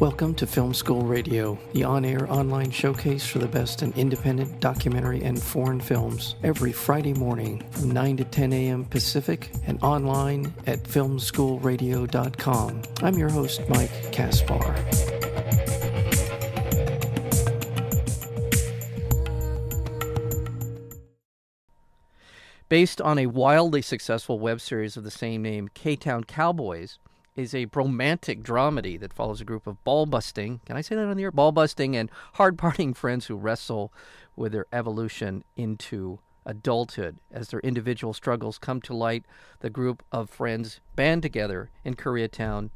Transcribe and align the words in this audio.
Welcome 0.00 0.34
to 0.34 0.46
Film 0.46 0.74
School 0.74 1.00
Radio, 1.00 1.58
the 1.72 1.84
on 1.84 2.04
air 2.04 2.30
online 2.30 2.70
showcase 2.70 3.26
for 3.26 3.38
the 3.38 3.48
best 3.48 3.82
in 3.82 3.94
independent 3.94 4.60
documentary 4.60 5.22
and 5.22 5.42
foreign 5.42 5.80
films, 5.80 6.34
every 6.42 6.70
Friday 6.70 7.14
morning 7.14 7.64
from 7.70 7.92
9 7.92 8.18
to 8.18 8.24
10 8.24 8.52
a.m. 8.52 8.84
Pacific 8.84 9.50
and 9.66 9.82
online 9.82 10.52
at 10.66 10.82
filmschoolradio.com. 10.82 12.82
I'm 13.02 13.14
your 13.14 13.30
host, 13.30 13.62
Mike 13.70 14.12
Kaspar. 14.12 14.74
Based 22.68 23.00
on 23.00 23.18
a 23.18 23.26
wildly 23.26 23.80
successful 23.80 24.38
web 24.38 24.60
series 24.60 24.98
of 24.98 25.04
the 25.04 25.10
same 25.10 25.40
name, 25.40 25.70
K 25.72 25.96
Town 25.96 26.24
Cowboys, 26.24 26.98
is 27.36 27.54
a 27.54 27.66
romantic 27.74 28.42
dramedy 28.42 28.98
that 28.98 29.12
follows 29.12 29.40
a 29.40 29.44
group 29.44 29.66
of 29.66 29.82
ball 29.84 30.06
busting, 30.06 30.60
can 30.64 30.76
I 30.76 30.80
say 30.80 30.96
that 30.96 31.06
on 31.06 31.16
the 31.16 31.22
air? 31.22 31.30
Ball 31.30 31.52
busting 31.52 31.94
and 31.94 32.10
hard 32.34 32.58
parting 32.58 32.94
friends 32.94 33.26
who 33.26 33.36
wrestle 33.36 33.92
with 34.34 34.52
their 34.52 34.66
evolution 34.72 35.44
into 35.56 36.18
adulthood. 36.46 37.18
As 37.30 37.48
their 37.48 37.60
individual 37.60 38.14
struggles 38.14 38.58
come 38.58 38.80
to 38.82 38.94
light, 38.94 39.24
the 39.60 39.70
group 39.70 40.02
of 40.10 40.30
friends 40.30 40.80
band 40.94 41.22
together 41.22 41.70
in 41.84 41.94
Koreatown 41.94 42.70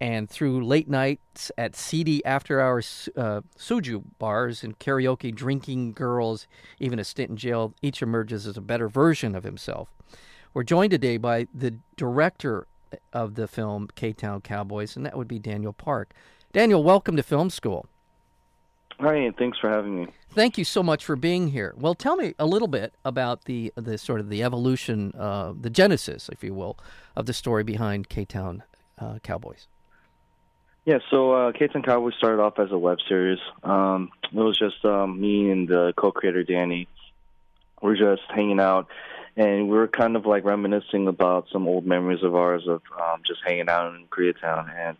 and 0.00 0.30
through 0.30 0.64
late 0.64 0.88
nights 0.88 1.50
at 1.58 1.74
seedy 1.74 2.24
after 2.24 2.60
hours 2.60 3.08
uh, 3.16 3.40
soju 3.58 4.04
bars 4.18 4.62
and 4.62 4.78
karaoke, 4.78 5.34
drinking 5.34 5.92
girls, 5.92 6.46
even 6.78 6.98
a 6.98 7.04
stint 7.04 7.30
in 7.30 7.36
jail, 7.36 7.74
each 7.82 8.00
emerges 8.00 8.46
as 8.46 8.56
a 8.56 8.60
better 8.60 8.88
version 8.88 9.34
of 9.34 9.44
himself. 9.44 9.88
We're 10.54 10.62
joined 10.62 10.92
today 10.92 11.16
by 11.16 11.48
the 11.52 11.78
director 11.96 12.66
of 13.12 13.34
the 13.34 13.48
film 13.48 13.88
K 13.94 14.12
Town 14.12 14.40
Cowboys, 14.40 14.96
and 14.96 15.04
that 15.06 15.16
would 15.16 15.28
be 15.28 15.38
Daniel 15.38 15.72
Park. 15.72 16.12
Daniel, 16.52 16.82
welcome 16.82 17.16
to 17.16 17.22
Film 17.22 17.50
School. 17.50 17.86
Hi, 19.00 19.14
and 19.14 19.36
thanks 19.36 19.58
for 19.58 19.70
having 19.70 19.94
me. 19.94 20.08
Thank 20.30 20.58
you 20.58 20.64
so 20.64 20.82
much 20.82 21.04
for 21.04 21.14
being 21.14 21.48
here. 21.48 21.72
Well, 21.76 21.94
tell 21.94 22.16
me 22.16 22.34
a 22.38 22.46
little 22.46 22.68
bit 22.68 22.94
about 23.04 23.44
the 23.44 23.72
the 23.76 23.96
sort 23.96 24.20
of 24.20 24.28
the 24.28 24.42
evolution, 24.42 25.12
uh, 25.16 25.52
the 25.58 25.70
genesis, 25.70 26.28
if 26.32 26.42
you 26.42 26.52
will, 26.52 26.76
of 27.14 27.26
the 27.26 27.32
story 27.32 27.62
behind 27.62 28.08
K 28.08 28.24
Town 28.24 28.64
uh, 28.98 29.18
Cowboys. 29.22 29.68
Yeah, 30.84 30.98
so 31.10 31.32
uh, 31.32 31.52
K 31.52 31.68
Town 31.68 31.82
Cowboys 31.82 32.14
started 32.16 32.42
off 32.42 32.58
as 32.58 32.72
a 32.72 32.78
web 32.78 32.98
series. 33.08 33.38
Um, 33.62 34.10
it 34.24 34.34
was 34.34 34.58
just 34.58 34.84
um, 34.84 35.20
me 35.20 35.50
and 35.50 35.68
the 35.68 35.92
co-creator 35.96 36.42
Danny. 36.42 36.88
We're 37.80 37.96
just 37.96 38.22
hanging 38.30 38.58
out 38.58 38.88
and 39.38 39.68
we 39.68 39.76
were 39.76 39.86
kind 39.86 40.16
of 40.16 40.26
like 40.26 40.44
reminiscing 40.44 41.06
about 41.06 41.46
some 41.52 41.68
old 41.68 41.86
memories 41.86 42.24
of 42.24 42.34
ours 42.34 42.64
of 42.66 42.82
um, 43.00 43.22
just 43.24 43.40
hanging 43.46 43.68
out 43.68 43.94
in 43.94 44.06
Koreatown. 44.08 44.68
And 44.76 44.96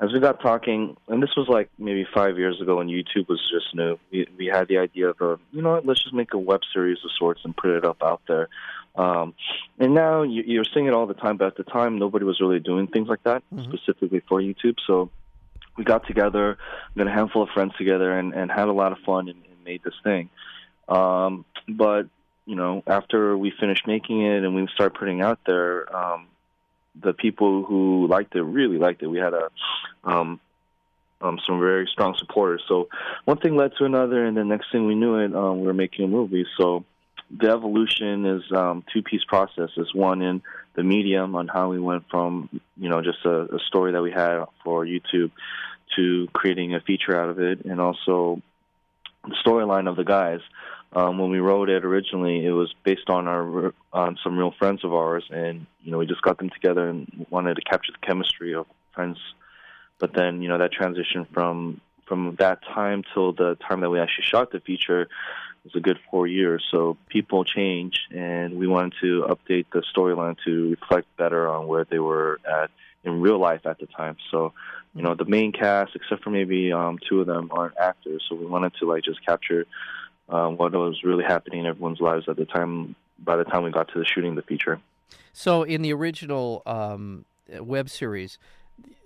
as 0.00 0.10
we 0.10 0.20
got 0.20 0.40
talking, 0.40 0.96
and 1.06 1.22
this 1.22 1.36
was 1.36 1.48
like 1.48 1.68
maybe 1.78 2.06
five 2.14 2.38
years 2.38 2.58
ago 2.62 2.76
when 2.76 2.88
YouTube 2.88 3.28
was 3.28 3.40
just 3.52 3.74
new, 3.74 3.98
we, 4.10 4.26
we 4.38 4.46
had 4.46 4.68
the 4.68 4.78
idea 4.78 5.10
of, 5.10 5.20
a, 5.20 5.38
you 5.52 5.60
know 5.60 5.72
what, 5.72 5.84
let's 5.84 6.02
just 6.02 6.14
make 6.14 6.32
a 6.32 6.38
web 6.38 6.60
series 6.72 6.96
of 7.04 7.10
sorts 7.18 7.42
and 7.44 7.54
put 7.54 7.70
it 7.70 7.84
up 7.84 8.02
out 8.02 8.22
there. 8.26 8.48
Um, 8.96 9.34
and 9.78 9.92
now 9.92 10.22
you, 10.22 10.44
you're 10.46 10.64
seeing 10.64 10.86
it 10.86 10.94
all 10.94 11.06
the 11.06 11.12
time, 11.12 11.36
but 11.36 11.48
at 11.48 11.56
the 11.58 11.62
time 11.64 11.98
nobody 11.98 12.24
was 12.24 12.40
really 12.40 12.60
doing 12.60 12.86
things 12.86 13.08
like 13.08 13.22
that 13.24 13.42
mm-hmm. 13.54 13.70
specifically 13.70 14.22
for 14.26 14.40
YouTube. 14.40 14.76
So 14.86 15.10
we 15.76 15.84
got 15.84 16.06
together, 16.06 16.56
got 16.96 17.06
a 17.06 17.10
handful 17.10 17.42
of 17.42 17.50
friends 17.50 17.74
together, 17.76 18.18
and, 18.18 18.32
and 18.32 18.50
had 18.50 18.68
a 18.68 18.72
lot 18.72 18.92
of 18.92 18.98
fun 19.04 19.28
and, 19.28 19.42
and 19.44 19.64
made 19.64 19.82
this 19.82 19.94
thing. 20.02 20.30
Um, 20.88 21.44
but 21.68 22.06
you 22.48 22.54
know, 22.56 22.82
after 22.86 23.36
we 23.36 23.52
finished 23.60 23.86
making 23.86 24.22
it 24.22 24.42
and 24.42 24.54
we 24.54 24.66
started 24.72 24.98
putting 24.98 25.20
out 25.20 25.38
there, 25.46 25.94
um, 25.94 26.28
the 26.98 27.12
people 27.12 27.62
who 27.62 28.06
liked 28.08 28.34
it 28.34 28.42
really 28.42 28.78
liked 28.78 29.02
it. 29.02 29.06
We 29.06 29.18
had 29.18 29.34
a 29.34 29.50
um, 30.02 30.40
um, 31.20 31.38
some 31.46 31.60
very 31.60 31.86
strong 31.92 32.14
supporters. 32.16 32.62
So 32.66 32.88
one 33.26 33.36
thing 33.36 33.54
led 33.54 33.72
to 33.76 33.84
another, 33.84 34.24
and 34.24 34.34
the 34.34 34.44
next 34.44 34.72
thing 34.72 34.86
we 34.86 34.94
knew 34.94 35.16
it, 35.18 35.34
um, 35.36 35.60
we 35.60 35.66
were 35.66 35.74
making 35.74 36.06
a 36.06 36.08
movie. 36.08 36.46
So 36.58 36.84
the 37.30 37.50
evolution 37.50 38.24
is 38.24 38.42
um, 38.50 38.82
two 38.94 39.02
piece 39.02 39.24
process. 39.24 39.68
Is 39.76 39.92
one 39.92 40.22
in 40.22 40.40
the 40.74 40.82
medium 40.82 41.36
on 41.36 41.48
how 41.48 41.68
we 41.68 41.78
went 41.78 42.08
from 42.10 42.48
you 42.78 42.88
know 42.88 43.02
just 43.02 43.26
a, 43.26 43.56
a 43.56 43.58
story 43.66 43.92
that 43.92 44.00
we 44.00 44.10
had 44.10 44.42
for 44.64 44.86
YouTube 44.86 45.32
to 45.96 46.28
creating 46.32 46.74
a 46.74 46.80
feature 46.80 47.20
out 47.20 47.28
of 47.28 47.40
it, 47.40 47.66
and 47.66 47.78
also 47.78 48.40
the 49.24 49.36
storyline 49.44 49.86
of 49.86 49.96
the 49.96 50.04
guys 50.04 50.40
um, 50.92 51.18
when 51.18 51.30
we 51.30 51.38
wrote 51.38 51.68
it 51.68 51.84
originally, 51.84 52.44
it 52.44 52.50
was 52.50 52.74
based 52.82 53.10
on 53.10 53.28
our 53.28 53.74
on 53.92 54.18
some 54.22 54.38
real 54.38 54.52
friends 54.58 54.84
of 54.84 54.92
ours, 54.94 55.24
and 55.30 55.66
you 55.82 55.90
know 55.90 55.98
we 55.98 56.06
just 56.06 56.22
got 56.22 56.38
them 56.38 56.50
together 56.50 56.88
and 56.88 57.26
wanted 57.30 57.54
to 57.56 57.62
capture 57.62 57.92
the 57.92 58.06
chemistry 58.06 58.54
of 58.54 58.66
friends. 58.92 59.18
But 59.98 60.14
then 60.14 60.40
you 60.40 60.48
know 60.48 60.58
that 60.58 60.72
transition 60.72 61.26
from 61.32 61.80
from 62.06 62.36
that 62.38 62.62
time 62.64 63.04
till 63.12 63.32
the 63.32 63.56
time 63.56 63.80
that 63.80 63.90
we 63.90 64.00
actually 64.00 64.24
shot 64.24 64.50
the 64.50 64.60
feature 64.60 65.08
was 65.64 65.74
a 65.74 65.80
good 65.80 65.98
four 66.10 66.26
years. 66.26 66.64
So 66.70 66.96
people 67.08 67.44
change, 67.44 68.00
and 68.10 68.58
we 68.58 68.66
wanted 68.66 68.94
to 69.02 69.26
update 69.28 69.66
the 69.72 69.82
storyline 69.94 70.36
to 70.46 70.70
reflect 70.70 71.14
better 71.18 71.48
on 71.48 71.66
where 71.66 71.84
they 71.84 71.98
were 71.98 72.40
at 72.50 72.70
in 73.04 73.20
real 73.20 73.38
life 73.38 73.66
at 73.66 73.78
the 73.78 73.86
time. 73.86 74.16
So, 74.30 74.52
you 74.94 75.02
know, 75.02 75.14
the 75.14 75.24
main 75.24 75.52
cast, 75.52 75.94
except 75.94 76.24
for 76.24 76.30
maybe 76.30 76.72
um, 76.72 76.98
two 77.08 77.20
of 77.20 77.26
them, 77.26 77.50
aren't 77.52 77.76
actors. 77.76 78.24
So 78.28 78.34
we 78.34 78.46
wanted 78.46 78.72
to 78.80 78.86
like 78.86 79.04
just 79.04 79.24
capture 79.24 79.66
um, 80.28 80.56
what 80.56 80.72
was 80.72 81.02
really 81.04 81.24
happening 81.24 81.60
in 81.60 81.66
everyone's 81.66 82.00
lives 82.00 82.28
at 82.28 82.36
the 82.36 82.44
time. 82.44 82.94
By 83.20 83.36
the 83.36 83.44
time 83.44 83.64
we 83.64 83.72
got 83.72 83.88
to 83.88 83.98
the 83.98 84.04
shooting 84.04 84.36
the 84.36 84.42
feature. 84.42 84.80
So 85.32 85.64
in 85.64 85.82
the 85.82 85.92
original 85.92 86.62
um, 86.66 87.24
web 87.58 87.88
series, 87.88 88.38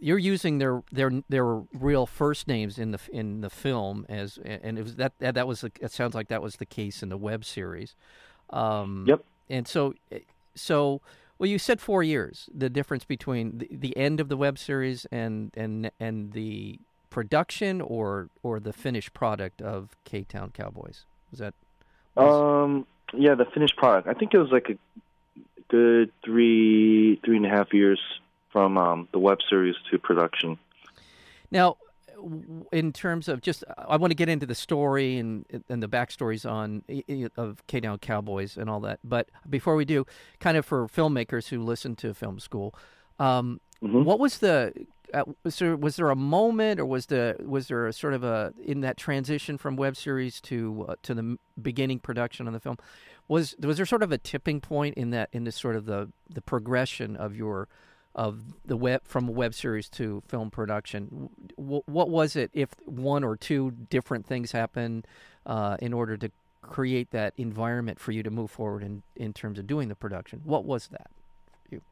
you're 0.00 0.18
using 0.18 0.58
their 0.58 0.82
their 0.92 1.10
their 1.28 1.44
real 1.72 2.06
first 2.06 2.46
names 2.48 2.78
in 2.78 2.90
the 2.90 2.98
in 3.10 3.40
the 3.40 3.50
film 3.50 4.04
as 4.08 4.38
and 4.44 4.78
it 4.78 4.82
was 4.82 4.96
that 4.96 5.12
that 5.18 5.46
was 5.46 5.64
it 5.64 5.92
sounds 5.92 6.14
like 6.14 6.28
that 6.28 6.42
was 6.42 6.56
the 6.56 6.66
case 6.66 7.02
in 7.02 7.08
the 7.08 7.16
web 7.16 7.44
series. 7.44 7.94
Um, 8.50 9.06
yep. 9.08 9.24
And 9.48 9.66
so 9.66 9.94
so 10.54 11.00
well, 11.38 11.48
you 11.48 11.58
said 11.58 11.80
four 11.80 12.02
years. 12.02 12.48
The 12.54 12.70
difference 12.70 13.04
between 13.04 13.58
the, 13.58 13.68
the 13.70 13.96
end 13.96 14.20
of 14.20 14.28
the 14.28 14.36
web 14.36 14.58
series 14.58 15.06
and 15.10 15.50
and 15.56 15.90
and 15.98 16.32
the 16.32 16.78
production 17.10 17.80
or 17.80 18.28
or 18.42 18.60
the 18.60 18.72
finished 18.72 19.12
product 19.14 19.62
of 19.62 19.96
K 20.04 20.24
Town 20.24 20.50
Cowboys. 20.52 21.04
Was 21.32 21.40
that? 21.40 21.54
Was... 22.14 22.68
Um. 22.68 22.86
Yeah, 23.14 23.34
the 23.34 23.44
finished 23.44 23.76
product. 23.76 24.08
I 24.08 24.14
think 24.14 24.32
it 24.32 24.38
was 24.38 24.50
like 24.50 24.70
a 24.70 24.78
good 25.68 26.12
three 26.24 27.20
three 27.24 27.36
and 27.36 27.44
a 27.44 27.48
half 27.48 27.74
years 27.74 28.00
from 28.52 28.78
um, 28.78 29.08
the 29.12 29.18
web 29.18 29.38
series 29.48 29.74
to 29.90 29.98
production. 29.98 30.58
Now, 31.50 31.76
in 32.70 32.92
terms 32.92 33.28
of 33.28 33.40
just, 33.40 33.64
I 33.76 33.96
want 33.96 34.10
to 34.10 34.14
get 34.14 34.28
into 34.28 34.46
the 34.46 34.54
story 34.54 35.18
and 35.18 35.44
and 35.68 35.82
the 35.82 35.88
backstories 35.88 36.48
on 36.48 36.84
of 37.36 37.66
K 37.66 37.80
Town 37.80 37.98
Cowboys 37.98 38.56
and 38.56 38.70
all 38.70 38.80
that. 38.80 39.00
But 39.02 39.28
before 39.48 39.74
we 39.74 39.84
do, 39.84 40.06
kind 40.40 40.56
of 40.56 40.64
for 40.64 40.86
filmmakers 40.86 41.48
who 41.48 41.62
listen 41.62 41.96
to 41.96 42.14
film 42.14 42.38
school, 42.38 42.74
um, 43.18 43.60
mm-hmm. 43.82 44.04
what 44.04 44.18
was 44.18 44.38
the 44.38 44.72
uh, 45.12 45.24
was 45.44 45.58
there 45.58 45.76
was 45.76 45.96
there 45.96 46.10
a 46.10 46.16
moment, 46.16 46.80
or 46.80 46.86
was 46.86 47.06
the 47.06 47.36
was 47.44 47.68
there 47.68 47.86
a 47.86 47.92
sort 47.92 48.14
of 48.14 48.24
a 48.24 48.52
in 48.64 48.80
that 48.80 48.96
transition 48.96 49.58
from 49.58 49.76
web 49.76 49.96
series 49.96 50.40
to 50.42 50.86
uh, 50.88 50.94
to 51.02 51.14
the 51.14 51.38
beginning 51.60 51.98
production 51.98 52.46
of 52.46 52.52
the 52.52 52.60
film? 52.60 52.78
Was 53.28 53.54
was 53.60 53.76
there 53.76 53.86
sort 53.86 54.02
of 54.02 54.12
a 54.12 54.18
tipping 54.18 54.60
point 54.60 54.96
in 54.96 55.10
that 55.10 55.28
in 55.32 55.44
this 55.44 55.56
sort 55.56 55.76
of 55.76 55.86
the 55.86 56.10
the 56.28 56.40
progression 56.40 57.16
of 57.16 57.36
your 57.36 57.68
of 58.14 58.40
the 58.64 58.76
web 58.76 59.02
from 59.04 59.26
web 59.26 59.54
series 59.54 59.88
to 59.90 60.22
film 60.28 60.50
production? 60.50 61.28
W- 61.56 61.82
what 61.86 62.08
was 62.08 62.36
it? 62.36 62.50
If 62.52 62.70
one 62.84 63.24
or 63.24 63.36
two 63.36 63.72
different 63.90 64.26
things 64.26 64.52
happened 64.52 65.06
uh, 65.46 65.76
in 65.80 65.92
order 65.92 66.16
to 66.16 66.30
create 66.62 67.10
that 67.10 67.34
environment 67.36 67.98
for 67.98 68.12
you 68.12 68.22
to 68.22 68.30
move 68.30 68.50
forward 68.50 68.82
in 68.82 69.02
in 69.16 69.32
terms 69.32 69.58
of 69.58 69.66
doing 69.66 69.88
the 69.88 69.94
production, 69.94 70.40
what 70.44 70.64
was 70.64 70.88
that? 70.88 71.10
You? 71.70 71.82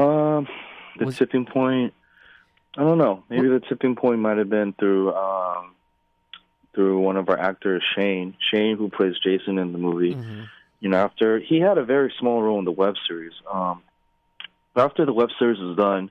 Um 0.00 0.48
the 0.98 1.06
was, 1.06 1.16
tipping 1.16 1.46
point. 1.46 1.94
I 2.76 2.82
don't 2.82 2.98
know. 2.98 3.24
Maybe 3.28 3.48
what? 3.48 3.62
the 3.62 3.68
tipping 3.68 3.96
point 3.96 4.20
might 4.20 4.38
have 4.38 4.50
been 4.50 4.72
through 4.72 5.14
um, 5.14 5.74
through 6.74 7.00
one 7.00 7.16
of 7.16 7.28
our 7.28 7.38
actors, 7.38 7.82
Shane. 7.96 8.36
Shane, 8.52 8.76
who 8.76 8.88
plays 8.88 9.14
Jason 9.22 9.58
in 9.58 9.72
the 9.72 9.78
movie. 9.78 10.14
Mm-hmm. 10.14 10.42
You 10.80 10.88
know, 10.90 10.98
after 10.98 11.40
he 11.40 11.58
had 11.58 11.76
a 11.76 11.84
very 11.84 12.12
small 12.20 12.42
role 12.42 12.58
in 12.58 12.64
the 12.64 12.70
web 12.70 12.94
series. 13.08 13.32
Um, 13.52 13.82
but 14.74 14.84
after 14.84 15.04
the 15.04 15.12
web 15.12 15.30
series 15.38 15.58
was 15.58 15.76
done, 15.76 16.10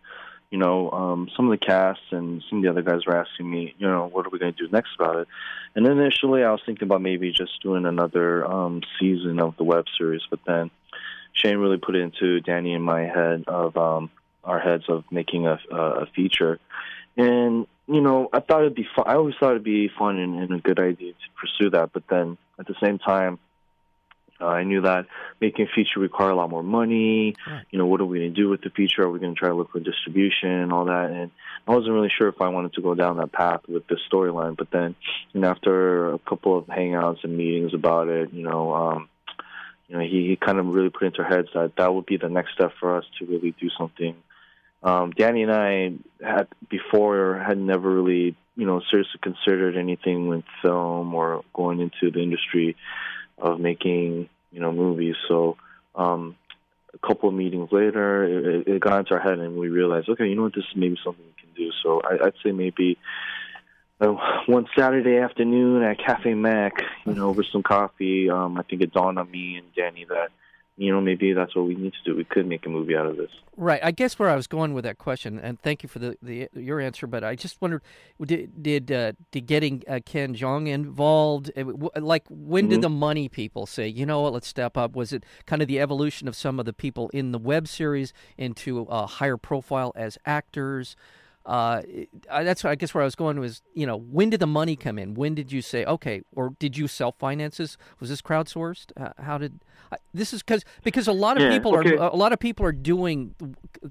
you 0.50 0.58
know, 0.58 0.92
um, 0.92 1.30
some 1.36 1.50
of 1.50 1.58
the 1.58 1.66
cast 1.66 2.02
and 2.12 2.44
some 2.50 2.60
of 2.60 2.64
the 2.64 2.70
other 2.70 2.82
guys 2.82 3.06
were 3.06 3.16
asking 3.16 3.50
me, 3.50 3.76
you 3.78 3.88
know, 3.88 4.08
what 4.08 4.26
are 4.26 4.30
we 4.30 4.40
going 4.40 4.54
to 4.54 4.66
do 4.66 4.72
next 4.72 4.90
about 5.00 5.18
it? 5.18 5.28
And 5.76 5.86
initially, 5.86 6.44
I 6.44 6.52
was 6.52 6.62
thinking 6.66 6.88
about 6.88 7.02
maybe 7.02 7.32
just 7.32 7.62
doing 7.62 7.86
another 7.86 8.46
um, 8.46 8.82
season 9.00 9.40
of 9.40 9.58
the 9.58 9.64
web 9.64 9.86
series, 9.98 10.22
but 10.30 10.40
then 10.46 10.72
Shane 11.34 11.58
really 11.58 11.78
put 11.78 11.96
it 11.96 12.02
into 12.02 12.40
Danny 12.42 12.74
and 12.74 12.84
my 12.84 13.02
head 13.02 13.44
of 13.48 13.76
um, 13.78 14.10
our 14.48 14.60
heads 14.68 14.86
of 14.90 15.04
making 15.12 15.46
a, 15.46 15.60
a 15.72 16.06
feature. 16.16 16.60
And 17.16 17.68
you 17.88 18.02
know, 18.02 18.30
I 18.34 18.40
thought 18.40 18.62
it'd 18.62 18.76
be 18.76 18.88
fun. 18.96 19.06
I 19.08 19.14
always 19.16 19.36
thought 19.40 19.52
it'd 19.52 19.64
be 19.64 19.90
fun 20.02 20.18
and, 20.18 20.34
and 20.42 20.52
a 20.60 20.62
good 20.70 20.80
idea 20.80 21.14
to 21.14 21.28
pursue 21.40 21.70
that. 21.76 21.94
But 21.94 22.04
then 22.10 22.38
at 22.60 22.66
the 22.66 22.76
same 22.84 22.98
time, 22.98 23.38
Uh, 24.40 24.62
I 24.62 24.64
knew 24.70 24.82
that 24.82 25.04
making 25.42 25.66
a 25.66 25.72
feature 25.76 26.00
required 26.00 26.34
a 26.34 26.36
lot 26.36 26.50
more 26.56 26.68
money. 26.80 27.34
Right. 27.34 27.66
You 27.72 27.80
know, 27.80 27.88
what 27.92 28.02
are 28.02 28.10
we 28.12 28.20
going 28.20 28.36
to 28.36 28.42
do 28.44 28.50
with 28.54 28.62
the 28.62 28.70
feature? 28.70 29.02
Are 29.04 29.12
we 29.14 29.20
going 29.24 29.34
to 29.34 29.40
try 29.40 29.50
to 29.50 29.58
look 29.60 29.72
for 29.72 29.80
distribution 29.80 30.52
and 30.64 30.72
all 30.72 30.86
that? 30.86 31.10
And 31.10 31.32
I 31.68 31.70
wasn't 31.76 31.94
really 31.98 32.14
sure 32.16 32.30
if 32.30 32.40
I 32.40 32.50
wanted 32.50 32.74
to 32.74 32.82
go 32.88 32.94
down 32.94 33.18
that 33.18 33.32
path 33.32 33.62
with 33.68 33.86
the 33.88 33.98
storyline. 34.08 34.56
But 34.56 34.70
then, 34.70 34.90
you 35.34 35.42
know, 35.42 35.50
after 35.50 36.14
a 36.14 36.20
couple 36.30 36.54
of 36.60 36.66
hangouts 36.68 37.24
and 37.26 37.34
meetings 37.36 37.74
about 37.74 38.10
it, 38.10 38.28
you 38.32 38.44
know, 38.50 38.64
um, 38.82 39.10
you 39.88 39.96
know, 39.96 40.04
he, 40.12 40.20
he 40.30 40.36
kind 40.36 40.60
of 40.60 40.66
really 40.76 40.94
put 40.96 41.08
into 41.08 41.24
our 41.24 41.30
heads 41.36 41.50
that 41.56 41.72
that 41.78 41.90
would 41.94 42.06
be 42.06 42.18
the 42.18 42.30
next 42.30 42.54
step 42.54 42.74
for 42.80 42.90
us 42.98 43.06
to 43.18 43.26
really 43.26 43.56
do 43.60 43.70
something. 43.80 44.14
Um, 44.84 45.12
Danny 45.12 45.44
and 45.44 45.52
I 45.52 45.94
had 46.22 46.48
before 46.70 47.44
had 47.46 47.58
never 47.58 47.90
really, 47.90 48.36
you 48.56 48.66
know, 48.66 48.82
seriously 48.90 49.20
considered 49.22 49.76
anything 49.76 50.28
with 50.28 50.44
film 50.62 51.14
or 51.14 51.44
going 51.54 51.80
into 51.80 52.12
the 52.12 52.22
industry 52.22 52.76
of 53.38 53.60
making, 53.60 54.30
you 54.52 54.60
know, 54.60 54.72
movies. 54.72 55.16
So, 55.28 55.58
um, 55.96 56.36
a 56.94 57.08
couple 57.08 57.30
of 57.30 57.36
meetings 57.36 57.70
later, 57.72 58.24
it, 58.24 58.68
it 58.68 58.80
got 58.82 59.00
into 59.00 59.14
our 59.14 59.20
head, 59.20 59.40
and 59.40 59.58
we 59.58 59.70
realized, 59.70 60.10
okay, 60.10 60.28
you 60.28 60.36
know 60.36 60.44
what, 60.44 60.56
this 60.56 60.64
is 60.64 60.76
maybe 60.76 60.98
something 61.04 61.24
we 61.24 61.42
can 61.42 61.54
do. 61.56 61.72
So 61.84 62.02
I, 62.02 62.28
I'd 62.28 62.34
say 62.44 62.52
maybe 62.52 62.98
uh, 64.00 64.16
one 64.46 64.68
Saturday 64.78 65.18
afternoon 65.18 65.84
at 65.84 66.00
Cafe 66.00 66.34
Mac, 66.34 66.82
you 67.06 67.14
know, 67.14 67.30
over 67.30 67.44
some 67.44 67.64
coffee, 67.64 68.30
um, 68.30 68.58
I 68.58 68.64
think 68.64 68.82
it 68.82 68.94
dawned 68.94 69.20
on 69.20 69.30
me 69.30 69.58
and 69.58 69.68
Danny 69.76 70.06
that, 70.06 70.30
you 70.78 70.92
know, 70.92 71.02
maybe 71.02 71.34
that's 71.34 71.56
what 71.56 71.66
we 71.66 71.76
need 71.76 71.94
to 71.94 72.12
do. 72.12 72.16
We 72.16 72.24
could 72.24 72.48
make 72.48 72.66
a 72.66 72.70
movie 72.70 72.96
out 72.96 73.08
of 73.08 73.18
this. 73.18 73.32
Right. 73.56 73.80
I 73.84 73.90
guess 73.92 74.20
where 74.20 74.30
I 74.30 74.36
was 74.36 74.46
going 74.46 74.76
with 74.76 74.84
that 74.84 75.00
question, 75.00 75.40
and 75.40 75.60
thank 75.60 75.82
you 75.82 75.90
for 75.90 75.98
the, 75.98 76.18
the 76.22 76.48
your 76.54 76.80
answer, 76.80 77.08
but 77.08 77.24
I 77.24 77.36
just 77.36 77.60
wondered, 77.60 77.82
did 78.24 78.62
did, 78.62 78.92
uh, 78.92 79.14
did 79.32 79.48
getting 79.48 79.84
uh, 79.88 80.00
Ken 80.06 80.36
Jeong 80.36 80.68
involved, 80.68 81.52
like 82.00 82.24
when 82.30 82.66
Mm-hmm. 82.66 82.70
did 82.70 82.82
the 82.82 82.90
money 82.90 83.28
people 83.30 83.66
say, 83.66 83.88
you 83.88 84.06
know 84.06 84.22
what, 84.22 84.34
let's 84.34 84.48
step 84.48 84.78
up? 84.78 84.96
Was 84.96 85.12
it 85.12 85.26
kind 85.46 85.62
of 85.62 85.68
the 85.68 85.80
evolution 85.80 86.28
of 86.28 86.36
some 86.36 86.60
of 86.60 86.66
the 86.66 86.74
people 86.74 87.10
in 87.10 87.32
the 87.32 87.40
web 87.40 87.68
series 87.68 88.14
into 88.38 88.82
a 88.82 89.08
higher 89.08 89.38
profile 89.38 89.92
as 89.96 90.18
actors? 90.26 90.96
Uh, 91.48 91.82
I, 92.30 92.44
that's 92.44 92.66
I 92.66 92.76
guess 92.76 92.94
where 92.94 93.02
I 93.02 93.06
was 93.06 93.16
going 93.16 93.40
was, 93.40 93.62
you 93.74 93.88
know, 93.88 93.96
when 93.96 94.30
did 94.30 94.42
the 94.42 94.48
money 94.48 94.76
come 94.76 95.00
in? 95.00 95.14
When 95.14 95.34
did 95.34 95.50
you 95.50 95.62
say, 95.62 95.86
okay, 95.86 96.22
or 96.36 96.54
did 96.60 96.78
you 96.78 96.90
self 96.90 97.16
finance 97.18 97.56
this? 97.58 97.78
Was 98.02 98.10
this 98.10 98.22
crowdsourced? 98.22 98.92
Uh, 98.98 99.14
how 99.18 99.38
did 99.38 99.62
I, 99.90 99.96
this 100.14 100.34
is 100.34 100.44
because 100.44 100.66
because 100.84 101.08
a 101.08 101.14
lot 101.14 101.38
of 101.38 101.44
Yeah, 101.44 101.50
people 101.50 101.74
okay. 101.78 101.96
are 101.96 102.10
a 102.12 102.16
lot 102.18 102.34
of 102.34 102.40
people 102.40 102.66
are 102.66 102.74
doing 102.74 103.34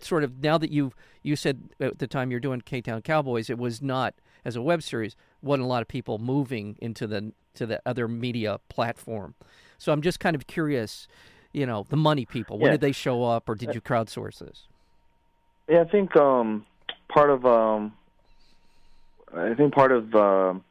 sort 0.03 0.23
of 0.23 0.43
now 0.43 0.59
that 0.59 0.71
you've 0.71 0.95
you 1.23 1.35
said 1.35 1.63
at 1.81 1.99
the 1.99 2.07
time 2.07 2.31
you're 2.31 2.41
doing 2.41 2.61
K 2.61 2.83
Town 2.83 3.01
Cowboys, 3.01 3.49
it 3.49 3.57
was 3.57 3.81
not 3.81 4.15
as 4.45 4.55
a 4.55 4.61
web 4.63 4.83
series. 4.83 5.17
wasn't 5.41 5.65
a 5.65 5.67
lot 5.67 5.81
of 5.81 5.89
people 5.89 6.19
moving 6.19 6.77
into 6.83 7.07
the 7.07 7.33
to 7.55 7.65
the 7.65 7.81
other 7.87 8.07
media 8.07 8.61
platform. 8.69 9.35
So 9.79 9.93
I'm 9.93 10.03
just 10.03 10.21
kind 10.21 10.37
of 10.37 10.47
curious, 10.47 11.09
you 11.55 11.65
know, 11.65 11.87
the 11.89 11.97
money 11.97 12.27
people. 12.27 12.59
When 12.59 12.67
Yeah. 12.69 12.73
did 12.73 12.81
they 12.83 12.93
show 12.93 13.25
up, 13.25 13.49
or 13.49 13.55
did 13.55 13.75
you 13.75 13.81
crowdsource 13.81 14.41
this? 14.41 14.69
Yeah, 15.69 15.81
I 15.81 15.85
think 15.85 16.15
um, 16.17 16.67
part 17.17 17.31
of 17.31 17.47
um, 17.47 17.95
I 19.35 19.55
think 19.55 19.73
part 19.75 19.91
of 19.91 20.15
um, 20.15 20.63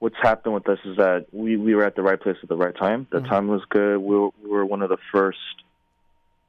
what's 0.00 0.16
happened 0.20 0.54
with 0.54 0.68
us 0.68 0.80
is 0.84 0.96
that 0.96 1.26
we, 1.32 1.56
we 1.56 1.76
were 1.76 1.84
at 1.84 1.94
the 1.94 2.02
right 2.02 2.20
place 2.20 2.36
at 2.42 2.48
the 2.48 2.56
right 2.56 2.76
time. 2.76 3.06
The 3.12 3.20
Mhm. 3.20 3.28
time 3.28 3.46
was 3.48 3.62
good. 3.68 3.98
We 3.98 4.16
were, 4.18 4.30
we 4.42 4.50
were 4.50 4.66
one 4.66 4.82
of 4.82 4.88
the 4.88 4.98
first 5.12 5.38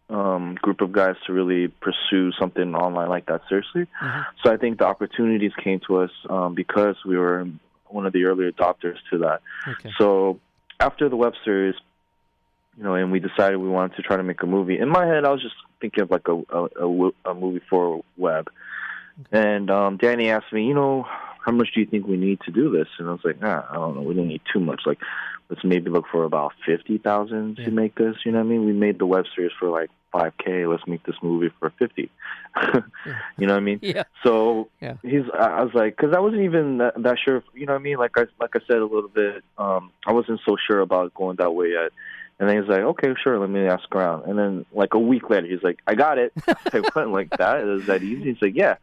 um, 0.10 0.56
group 0.56 0.82
of 0.82 0.92
guys 0.92 1.16
to 1.28 1.34
really 1.34 1.68
pursue 1.70 2.32
something 2.40 2.74
online 2.76 3.10
like 3.10 3.28
that 3.28 3.42
seriously. 3.48 3.86
Mhm. 4.02 4.26
So 4.44 4.52
I 4.52 4.58
think 4.58 4.80
the 4.80 4.86
opportunities 4.86 5.54
came 5.64 5.80
to 5.88 5.98
us 6.04 6.12
um, 6.28 6.56
because 6.56 6.96
we 7.06 7.16
were 7.18 7.48
one 7.88 8.06
of 8.08 8.14
the 8.14 8.26
early 8.26 8.52
adopters 8.52 8.98
to 9.12 9.20
that. 9.20 9.40
Okay. 9.68 9.92
So 10.00 10.40
after 10.80 11.08
the 11.10 11.16
web 11.16 11.34
series, 11.46 11.76
you 12.78 12.84
know, 12.84 12.96
and 12.96 13.12
we 13.12 13.20
decided 13.20 13.58
we 13.58 13.70
wanted 13.70 13.96
to 13.98 14.02
try 14.02 14.18
to 14.18 14.24
make 14.24 14.42
a 14.42 14.48
movie. 14.48 14.80
In 14.80 14.90
my 14.90 15.06
head, 15.06 15.26
I 15.26 15.30
was 15.30 15.42
just 15.42 15.56
thinking 15.80 16.02
of 16.04 16.10
like 16.12 16.28
a 16.28 16.36
a, 16.60 16.62
a, 16.88 17.12
a 17.32 17.34
movie 17.34 17.62
for 17.70 18.04
web. 18.18 18.50
And 19.32 19.70
um, 19.70 19.98
Danny 19.98 20.30
asked 20.30 20.52
me, 20.54 20.66
you 20.66 20.74
know, 20.74 21.06
how 21.46 21.52
much 21.52 21.70
do 21.74 21.80
you 21.80 21.86
think 21.86 22.06
we 22.08 22.18
need 22.18 22.40
to 22.42 22.52
do 22.52 22.70
this? 22.72 22.88
And 23.00 23.08
I 23.08 23.12
was 23.12 23.22
like, 23.24 23.38
ah, 23.42 23.68
I 23.70 23.76
don't 23.76 23.96
know. 23.96 24.02
We 24.02 24.14
don't 24.14 24.28
need 24.28 24.42
too 24.54 24.60
much. 24.60 24.82
Like, 24.86 25.00
let's 25.50 25.64
maybe 25.64 25.90
look 25.90 26.06
for 26.12 26.24
about 26.24 26.54
fifty 26.66 26.98
thousand 26.98 27.58
Yeah. 27.58 27.66
to 27.66 27.72
make 27.72 27.96
this. 27.96 28.16
You 28.26 28.32
know 28.32 28.40
what 28.40 28.46
I 28.46 28.50
mean? 28.50 28.66
We 28.66 28.74
made 28.74 29.00
the 29.00 29.06
web 29.06 29.26
series 29.36 29.52
for 29.60 29.70
like 29.70 29.90
five 30.12 30.34
k. 30.38 30.66
Let's 30.66 30.86
make 30.88 31.04
this 31.04 31.16
movie 31.24 31.52
for 31.60 31.72
fifty. 31.80 32.12
you 33.38 33.48
know 33.48 33.54
what 33.54 33.58
I 33.58 33.60
mean? 33.60 33.80
Yeah. 33.84 34.04
So 34.24 34.70
Yeah. 34.82 34.96
he's. 35.02 35.24
I 35.34 35.64
was 35.64 35.74
like, 35.74 35.96
because 35.98 36.14
I 36.16 36.20
wasn't 36.20 36.44
even 36.44 36.78
that, 36.78 37.02
that 37.02 37.18
sure. 37.24 37.44
You 37.54 37.66
know 37.66 37.74
what 37.74 37.80
I 37.80 37.84
mean? 37.84 37.98
Like 37.98 38.12
I 38.18 38.26
like 38.40 38.56
I 38.56 38.60
said 38.68 38.78
a 38.78 38.86
little 38.86 39.10
bit. 39.10 39.44
Um, 39.58 39.92
I 40.06 40.14
wasn't 40.14 40.42
so 40.48 40.58
sure 40.68 40.80
about 40.82 41.14
going 41.14 41.38
that 41.38 41.52
way 41.54 41.72
yet. 41.72 41.92
And 42.40 42.50
then 42.50 42.60
he's 42.60 42.70
like, 42.70 42.80
okay, 42.80 43.14
sure, 43.24 43.38
let 43.40 43.50
me 43.52 43.68
ask 43.68 43.84
around. 43.94 44.24
And 44.28 44.38
then 44.38 44.66
like 44.74 44.96
a 44.96 45.00
week 45.00 45.30
later, 45.30 45.46
he's 45.46 45.62
like, 45.62 45.80
I 45.86 45.94
got 45.94 46.18
it. 46.18 46.34
I 46.48 46.82
went 46.96 47.12
like 47.12 47.30
that. 47.38 47.62
Is 47.68 47.86
that 47.86 48.02
easy? 48.02 48.24
He's 48.32 48.42
like, 48.42 48.56
yeah. 48.56 48.78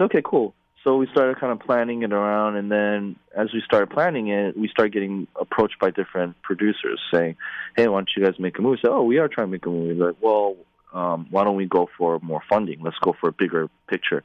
It's 0.00 0.06
okay, 0.06 0.22
cool. 0.24 0.54
So 0.82 0.96
we 0.96 1.06
started 1.08 1.38
kind 1.38 1.52
of 1.52 1.60
planning 1.60 2.02
it 2.02 2.10
around, 2.10 2.56
and 2.56 2.72
then 2.72 3.16
as 3.36 3.52
we 3.52 3.60
started 3.60 3.90
planning 3.90 4.28
it, 4.28 4.56
we 4.56 4.66
started 4.68 4.94
getting 4.94 5.26
approached 5.38 5.78
by 5.78 5.90
different 5.90 6.40
producers 6.40 6.98
saying, 7.12 7.36
"Hey, 7.76 7.86
why 7.86 7.98
don't 7.98 8.08
you 8.16 8.24
guys 8.24 8.38
make 8.38 8.58
a 8.58 8.62
movie?" 8.62 8.80
So, 8.82 8.94
oh, 8.94 9.02
we 9.02 9.18
are 9.18 9.28
trying 9.28 9.48
to 9.48 9.50
make 9.50 9.66
a 9.66 9.68
movie. 9.68 9.92
Like, 9.92 10.14
well, 10.22 10.56
um, 10.94 11.26
why 11.28 11.44
don't 11.44 11.56
we 11.56 11.66
go 11.66 11.90
for 11.98 12.18
more 12.22 12.40
funding? 12.48 12.80
Let's 12.80 12.96
go 13.02 13.14
for 13.20 13.28
a 13.28 13.32
bigger 13.32 13.68
picture, 13.88 14.22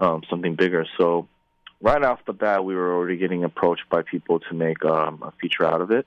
um, 0.00 0.22
something 0.28 0.56
bigger. 0.56 0.86
So, 0.98 1.28
right 1.80 2.02
off 2.02 2.18
the 2.26 2.32
bat, 2.32 2.64
we 2.64 2.74
were 2.74 2.92
already 2.92 3.16
getting 3.16 3.44
approached 3.44 3.88
by 3.88 4.02
people 4.02 4.40
to 4.40 4.54
make 4.54 4.84
um, 4.84 5.22
a 5.22 5.30
feature 5.40 5.64
out 5.64 5.82
of 5.82 5.92
it. 5.92 6.04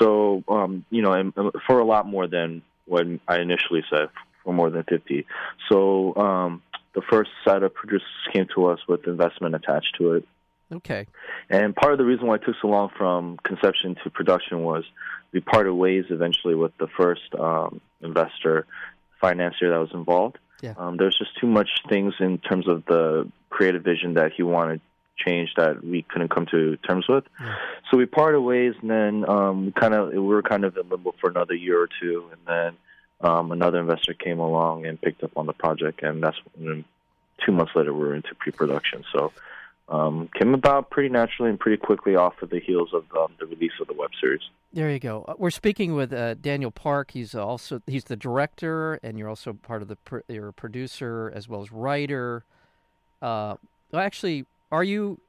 So, 0.00 0.42
um, 0.48 0.84
you 0.90 1.02
know, 1.02 1.12
and, 1.12 1.32
and 1.36 1.52
for 1.64 1.78
a 1.78 1.84
lot 1.84 2.08
more 2.08 2.26
than 2.26 2.62
what 2.86 3.06
I 3.28 3.38
initially 3.38 3.84
said, 3.88 4.08
for 4.42 4.52
more 4.52 4.68
than 4.68 4.82
fifty. 4.82 5.26
So. 5.68 6.60
The 6.98 7.02
first 7.08 7.30
set 7.44 7.62
of 7.62 7.72
producers 7.72 8.08
came 8.32 8.48
to 8.56 8.66
us 8.66 8.80
with 8.88 9.06
investment 9.06 9.54
attached 9.54 9.94
to 9.98 10.14
it. 10.14 10.28
Okay. 10.72 11.06
And 11.48 11.76
part 11.76 11.92
of 11.92 11.98
the 11.98 12.04
reason 12.04 12.26
why 12.26 12.34
it 12.34 12.42
took 12.44 12.56
so 12.60 12.66
long 12.66 12.90
from 12.98 13.36
conception 13.44 13.94
to 14.02 14.10
production 14.10 14.64
was 14.64 14.82
we 15.30 15.38
parted 15.38 15.74
ways 15.74 16.06
eventually 16.10 16.56
with 16.56 16.76
the 16.78 16.88
first 16.88 17.32
um, 17.38 17.80
investor, 18.00 18.66
financier 19.20 19.70
that 19.70 19.78
was 19.78 19.92
involved. 19.94 20.38
Yeah. 20.60 20.74
Um, 20.76 20.96
there's 20.96 21.16
just 21.16 21.38
too 21.40 21.46
much 21.46 21.68
things 21.88 22.14
in 22.18 22.38
terms 22.38 22.66
of 22.66 22.84
the 22.86 23.30
creative 23.48 23.84
vision 23.84 24.14
that 24.14 24.32
he 24.36 24.42
wanted 24.42 24.80
changed 25.24 25.52
that 25.56 25.84
we 25.84 26.02
couldn't 26.02 26.34
come 26.34 26.46
to 26.46 26.76
terms 26.78 27.06
with. 27.08 27.24
Yeah. 27.40 27.54
So 27.92 27.96
we 27.96 28.06
parted 28.06 28.40
ways, 28.40 28.74
and 28.80 28.90
then 28.90 29.24
um, 29.28 29.66
we 29.66 29.72
kind 29.72 29.94
of 29.94 30.10
we 30.10 30.18
were 30.18 30.42
kind 30.42 30.64
of 30.64 30.76
in 30.76 30.88
limbo 30.88 31.14
for 31.20 31.30
another 31.30 31.54
year 31.54 31.80
or 31.80 31.88
two, 32.00 32.24
and 32.32 32.40
then 32.44 32.76
um, 33.20 33.52
another 33.52 33.80
investor 33.80 34.14
came 34.14 34.38
along 34.38 34.86
and 34.86 35.00
picked 35.00 35.22
up 35.24 35.32
on 35.36 35.46
the 35.46 35.52
project, 35.52 36.02
and 36.02 36.22
that's 36.22 36.38
when 36.56 36.84
two 37.44 37.52
months 37.52 37.72
later 37.74 37.92
we 37.92 38.00
were 38.00 38.14
into 38.14 38.34
pre-production. 38.36 39.04
So 39.12 39.32
um, 39.88 40.28
came 40.34 40.54
about 40.54 40.90
pretty 40.90 41.08
naturally 41.08 41.50
and 41.50 41.58
pretty 41.58 41.78
quickly 41.78 42.14
off 42.14 42.40
of 42.42 42.50
the 42.50 42.60
heels 42.60 42.90
of 42.92 43.04
um, 43.16 43.32
the 43.40 43.46
release 43.46 43.72
of 43.80 43.86
the 43.86 43.94
web 43.94 44.10
series. 44.20 44.42
There 44.72 44.90
you 44.90 44.98
go. 44.98 45.24
Uh, 45.26 45.34
We're 45.38 45.50
speaking 45.50 45.94
with 45.94 46.12
uh, 46.12 46.34
Daniel 46.34 46.70
Park. 46.70 47.12
He's 47.12 47.34
also 47.34 47.80
he's 47.86 48.04
the 48.04 48.16
director, 48.16 49.00
and 49.02 49.18
you're 49.18 49.28
also 49.28 49.54
part 49.54 49.82
of 49.82 49.88
the 49.88 49.96
you're 50.28 50.48
a 50.48 50.52
producer 50.52 51.32
as 51.34 51.48
well 51.48 51.62
as 51.62 51.72
writer. 51.72 52.44
Uh, 53.22 53.56
well, 53.90 54.02
actually, 54.02 54.44
are 54.70 54.84
you 54.84 55.20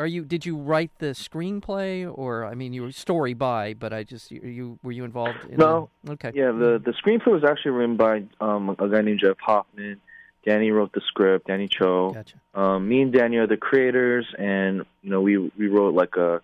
are 0.00 0.06
you 0.06 0.24
did 0.24 0.46
you 0.46 0.56
write 0.56 0.90
the 0.98 1.12
screenplay 1.26 2.10
or 2.12 2.46
I 2.46 2.54
mean 2.54 2.72
you 2.72 2.82
were 2.82 2.92
story 2.92 3.34
by, 3.34 3.74
but 3.74 3.92
I 3.92 4.02
just 4.02 4.30
you, 4.30 4.40
you 4.40 4.78
were 4.82 4.92
you 4.92 5.04
involved 5.04 5.44
in 5.50 5.58
No. 5.58 5.90
the, 6.04 6.12
okay 6.12 6.32
Yeah, 6.34 6.52
the 6.52 6.80
the 6.82 6.94
screenplay 7.00 7.32
was 7.38 7.44
actually 7.44 7.72
written 7.72 7.96
by 7.96 8.24
um, 8.40 8.70
a 8.70 8.88
guy 8.88 9.02
named 9.02 9.20
Jeff 9.20 9.36
Hoffman. 9.40 10.00
Danny 10.46 10.70
wrote 10.70 10.92
the 10.94 11.02
script. 11.06 11.48
Danny 11.48 11.68
Cho. 11.68 12.12
gotcha 12.12 12.36
Um, 12.54 12.88
me 12.88 13.02
and 13.02 13.12
Danny 13.12 13.36
are 13.36 13.46
the 13.46 13.58
creators, 13.58 14.26
and 14.38 14.84
you 15.02 15.10
know 15.10 15.20
we 15.20 15.36
we 15.36 15.68
wrote 15.68 15.94
like 15.94 16.16
a 16.16 16.40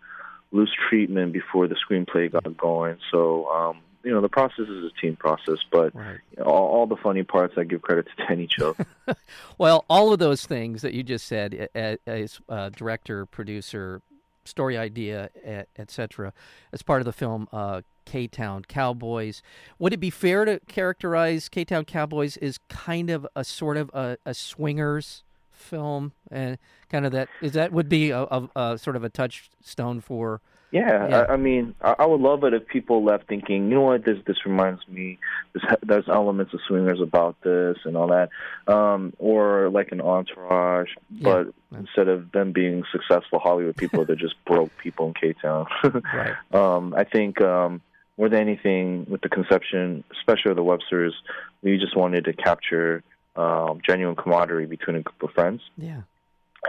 loose 0.53 0.75
treatment 0.89 1.33
before 1.33 1.67
the 1.67 1.77
screenplay 1.85 2.31
got 2.31 2.57
going. 2.57 2.99
So 3.11 3.49
um, 3.49 3.79
you 4.07 4.13
know 4.13 4.21
the 4.21 4.29
process 4.29 4.69
is 4.69 4.85
a 4.85 5.01
team 5.01 5.17
process, 5.17 5.59
but 5.73 5.93
right. 5.95 6.19
you 6.31 6.39
know, 6.39 6.45
all, 6.45 6.69
all 6.69 6.87
the 6.87 6.97
funny 6.97 7.25
parts 7.25 7.55
I 7.59 7.65
give 7.65 7.83
credit 7.83 8.07
to 8.17 8.27
Danny 8.27 8.47
Cho. 8.47 8.77
Well, 9.59 9.85
all 9.89 10.13
of 10.13 10.19
those 10.19 10.45
things 10.45 10.83
that 10.83 10.93
you 10.93 11.03
just 11.03 11.27
said 11.27 11.69
as 11.75 12.41
uh, 12.49 12.69
director, 12.69 13.25
producer, 13.25 14.03
story 14.45 14.77
idea, 14.77 15.31
etc., 15.79 16.33
as 16.73 16.83
part 16.83 17.01
of 17.01 17.07
the 17.07 17.13
film 17.13 17.49
uh, 17.53 17.83
K 18.05 18.27
Town 18.27 18.65
Cowboys. 18.69 19.43
Would 19.79 19.93
it 19.93 20.01
be 20.01 20.11
fair 20.11 20.45
to 20.45 20.61
characterize 20.69 21.49
K 21.49 21.65
Town 21.65 21.85
Cowboys 21.85 22.37
as 22.37 22.59
kind 22.69 23.11
of 23.11 23.27
a 23.35 23.45
sort 23.45 23.77
of 23.77 23.91
a, 23.95 24.19
a 24.27 24.35
swingers 24.35 25.25
film, 25.53 26.13
and 26.31 26.59
kind 26.91 27.07
of 27.07 27.13
that 27.13 27.29
is 27.41 27.53
that 27.53 27.73
would 27.73 27.89
be 27.89 28.11
a, 28.11 28.23
a, 28.23 28.49
a 28.55 28.79
sort 28.79 28.97
of 28.97 29.05
a 29.05 29.09
touchstone 29.09 30.01
for 30.01 30.41
Yeah, 30.73 31.09
Yeah. 31.09 31.21
I, 31.29 31.35
I 31.35 31.37
mean, 31.37 31.75
I, 31.81 31.95
I 32.01 32.07
would 32.07 32.21
love 32.21 32.45
it 32.45 32.53
if 32.53 32.67
people 32.67 33.05
left 33.05 33.29
thinking, 33.29 33.69
you 33.69 33.75
know 33.77 33.83
what, 33.83 34.05
this 34.05 34.19
this 34.27 34.45
reminds 34.45 34.87
me, 34.89 35.19
this, 35.53 35.63
there's 35.83 36.09
elements 36.09 36.53
of 36.55 36.61
swingers 36.67 37.01
about 37.01 37.41
this 37.43 37.77
and 37.85 37.97
all 37.97 38.09
that, 38.09 38.31
um, 38.73 39.13
or 39.19 39.71
like 39.71 39.93
an 39.93 40.01
entourage, 40.01 40.91
but 41.11 41.47
Yeah. 41.71 41.79
instead 41.79 42.09
of 42.09 42.33
them 42.33 42.53
being 42.53 42.85
successful 42.93 43.39
Hollywood 43.39 43.77
people, 43.77 44.05
they're 44.05 44.17
just 44.17 44.35
broke 44.45 44.71
people 44.79 45.09
in 45.09 45.15
K 45.15 45.35
Town. 45.41 45.67
right. 46.15 46.35
um, 46.53 46.95
I 46.97 47.05
think 47.05 47.41
um, 47.41 47.81
more 48.19 48.29
than 48.29 48.41
anything, 48.41 49.07
with 49.09 49.21
the 49.21 49.29
conception, 49.29 50.03
especially 50.19 50.51
of 50.51 50.57
the 50.57 50.63
web 50.63 50.81
series, 50.89 51.15
we 51.63 51.79
just 51.79 51.97
wanted 51.97 52.25
to 52.25 52.33
capture 52.33 53.03
um, 53.37 53.81
genuine 53.87 54.17
camaraderie 54.17 54.67
between 54.67 54.97
a 54.97 55.03
group 55.03 55.23
of 55.23 55.31
friends. 55.31 55.61
Yeah. 55.77 56.01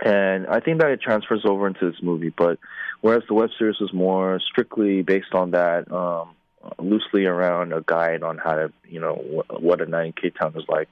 And 0.04 0.48
I 0.48 0.60
think 0.60 0.80
that 0.82 0.92
it 0.92 1.02
transfers 1.02 1.44
over 1.46 1.68
into 1.68 1.90
this 1.90 2.02
movie. 2.02 2.34
But 2.36 2.60
whereas 3.02 3.24
the 3.28 3.34
web 3.34 3.50
series 3.58 3.80
was 3.80 3.94
more 3.94 4.40
strictly 4.40 5.02
based 5.02 5.34
on 5.34 5.52
that, 5.52 5.92
um, 5.92 6.36
loosely 6.80 7.26
around 7.26 7.74
a 7.74 7.82
guide 7.82 8.24
on 8.24 8.38
how 8.38 8.54
to, 8.54 8.74
you 8.90 9.00
know, 9.00 9.16
wh- 9.16 9.62
what 9.62 9.82
a 9.82 9.86
night 9.86 10.08
in 10.08 10.14
K 10.14 10.30
Town 10.30 10.54
is 10.56 10.66
like. 10.68 10.90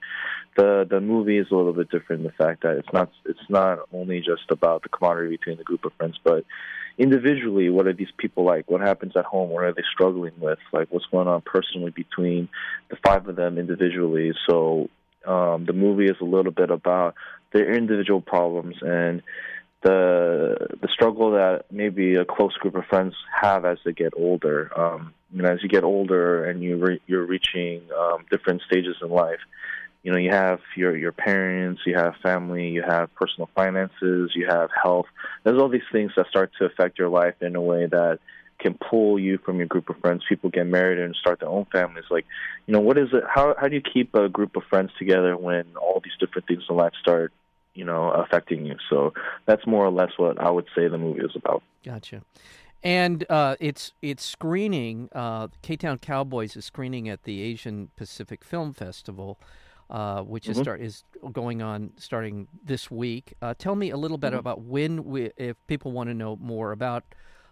The 0.55 0.87
the 0.89 1.01
movie 1.01 1.37
is 1.37 1.47
a 1.51 1.55
little 1.55 1.73
bit 1.73 1.89
different 1.89 2.21
in 2.21 2.27
the 2.27 2.43
fact 2.43 2.63
that 2.63 2.77
it's 2.77 2.93
not 2.93 3.11
it's 3.25 3.49
not 3.49 3.79
only 3.91 4.19
just 4.19 4.49
about 4.49 4.83
the 4.83 4.89
camaraderie 4.89 5.29
between 5.29 5.57
the 5.57 5.63
group 5.63 5.83
of 5.83 5.91
friends, 5.93 6.17
but 6.23 6.45
individually, 6.97 7.69
what 7.69 7.87
are 7.87 7.93
these 7.93 8.11
people 8.17 8.45
like? 8.45 8.69
What 8.69 8.81
happens 8.81 9.13
at 9.17 9.25
home? 9.25 9.49
What 9.49 9.65
are 9.65 9.73
they 9.73 9.83
struggling 9.93 10.33
with? 10.39 10.59
Like 10.71 10.87
what's 10.91 11.05
going 11.07 11.27
on 11.27 11.41
personally 11.41 11.91
between 11.91 12.47
the 12.89 12.97
five 13.05 13.27
of 13.27 13.35
them 13.35 13.57
individually? 13.57 14.33
So 14.49 14.89
um, 15.27 15.65
the 15.65 15.73
movie 15.73 16.05
is 16.05 16.17
a 16.21 16.25
little 16.25 16.51
bit 16.51 16.71
about 16.71 17.15
their 17.53 17.73
individual 17.73 18.21
problems 18.21 18.75
and 18.81 19.21
the 19.81 20.67
the 20.81 20.87
struggle 20.87 21.31
that 21.31 21.65
maybe 21.71 22.15
a 22.15 22.25
close 22.25 22.53
group 22.57 22.75
of 22.75 22.85
friends 22.85 23.13
have 23.41 23.65
as 23.65 23.77
they 23.85 23.93
get 23.93 24.13
older. 24.17 24.71
Um, 24.77 25.13
you 25.31 25.43
know, 25.43 25.49
as 25.49 25.61
you 25.61 25.69
get 25.69 25.83
older 25.83 26.45
and 26.45 26.63
you 26.63 26.77
re- 26.77 27.01
you're 27.05 27.25
reaching 27.25 27.81
um, 27.95 28.25
different 28.31 28.63
stages 28.63 28.95
in 29.01 29.09
life, 29.09 29.41
you 30.01 30.11
know, 30.11 30.17
you 30.17 30.31
have 30.31 30.59
your 30.75 30.97
your 30.97 31.11
parents, 31.11 31.81
you 31.85 31.95
have 31.95 32.15
family, 32.23 32.69
you 32.69 32.81
have 32.81 33.13
personal 33.15 33.49
finances, 33.53 34.31
you 34.33 34.47
have 34.47 34.69
health. 34.71 35.05
There's 35.43 35.61
all 35.61 35.69
these 35.69 35.89
things 35.91 36.11
that 36.17 36.27
start 36.29 36.51
to 36.59 36.65
affect 36.65 36.97
your 36.97 37.09
life 37.09 37.35
in 37.41 37.55
a 37.55 37.61
way 37.61 37.85
that 37.85 38.19
can 38.59 38.75
pull 38.89 39.19
you 39.19 39.37
from 39.39 39.57
your 39.57 39.67
group 39.67 39.89
of 39.89 39.97
friends. 39.99 40.23
People 40.27 40.49
get 40.49 40.65
married 40.65 40.99
and 40.99 41.15
start 41.15 41.39
their 41.39 41.49
own 41.49 41.65
families. 41.71 42.05
Like, 42.09 42.25
you 42.67 42.73
know, 42.73 42.79
what 42.79 42.97
is 42.97 43.09
it? 43.13 43.23
How 43.27 43.55
how 43.59 43.67
do 43.67 43.75
you 43.75 43.81
keep 43.81 44.13
a 44.15 44.29
group 44.29 44.55
of 44.55 44.63
friends 44.69 44.91
together 44.97 45.35
when 45.37 45.65
all 45.75 46.01
these 46.03 46.13
different 46.19 46.47
things 46.47 46.63
in 46.69 46.75
life 46.75 46.93
start, 47.01 47.33
you 47.73 47.85
know, 47.85 48.11
affecting 48.11 48.65
you? 48.65 48.77
So 48.89 49.13
that's 49.45 49.65
more 49.67 49.85
or 49.85 49.91
less 49.91 50.11
what 50.17 50.39
I 50.39 50.49
would 50.49 50.67
say 50.75 50.87
the 50.87 50.97
movie 50.97 51.21
is 51.21 51.35
about. 51.35 51.63
Gotcha. 51.83 52.21
And 52.83 53.25
uh, 53.29 53.55
it's 53.59 53.93
it's 54.01 54.23
screening. 54.23 55.09
Uh, 55.11 55.47
K 55.61 55.75
Town 55.75 55.97
Cowboys 55.97 56.55
is 56.55 56.65
screening 56.65 57.09
at 57.09 57.23
the 57.23 57.41
Asian 57.41 57.89
Pacific 57.95 58.43
Film 58.43 58.73
Festival, 58.73 59.39
uh, 59.89 60.21
which 60.21 60.43
mm-hmm. 60.43 60.51
is 60.51 60.57
start 60.59 60.81
is 60.81 61.03
going 61.31 61.61
on 61.61 61.91
starting 61.97 62.47
this 62.63 62.91
week. 62.91 63.33
Uh, 63.41 63.55
tell 63.57 63.75
me 63.75 63.89
a 63.89 63.97
little 63.97 64.19
bit 64.19 64.29
mm-hmm. 64.31 64.39
about 64.39 64.61
when 64.61 65.03
we, 65.03 65.31
if 65.35 65.57
people 65.65 65.91
want 65.91 66.09
to 66.09 66.13
know 66.13 66.35
more 66.35 66.71
about 66.71 67.03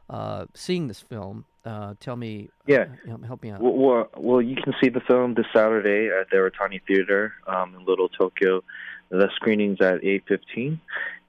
uh, 0.10 0.46
seeing 0.54 0.88
this 0.88 1.02
film. 1.02 1.46
Uh, 1.66 1.94
tell 2.00 2.18
me, 2.18 2.50
yeah, 2.68 2.86
help 3.26 3.42
me 3.42 3.50
out. 3.52 3.62
Well, 3.62 4.10
well, 4.18 4.42
you 4.42 4.58
can 4.62 4.74
see 4.84 4.90
the 4.90 5.00
film 5.00 5.34
this 5.34 5.46
Saturday 5.56 6.10
at 6.10 6.30
the 6.30 6.36
Aratani 6.38 6.82
Theater 6.86 7.34
um, 7.48 7.76
in 7.76 7.86
Little 7.86 8.10
Tokyo. 8.10 8.62
The 9.10 9.30
screening's 9.36 9.80
at 9.80 10.04
eight 10.04 10.24
fifteen, 10.28 10.82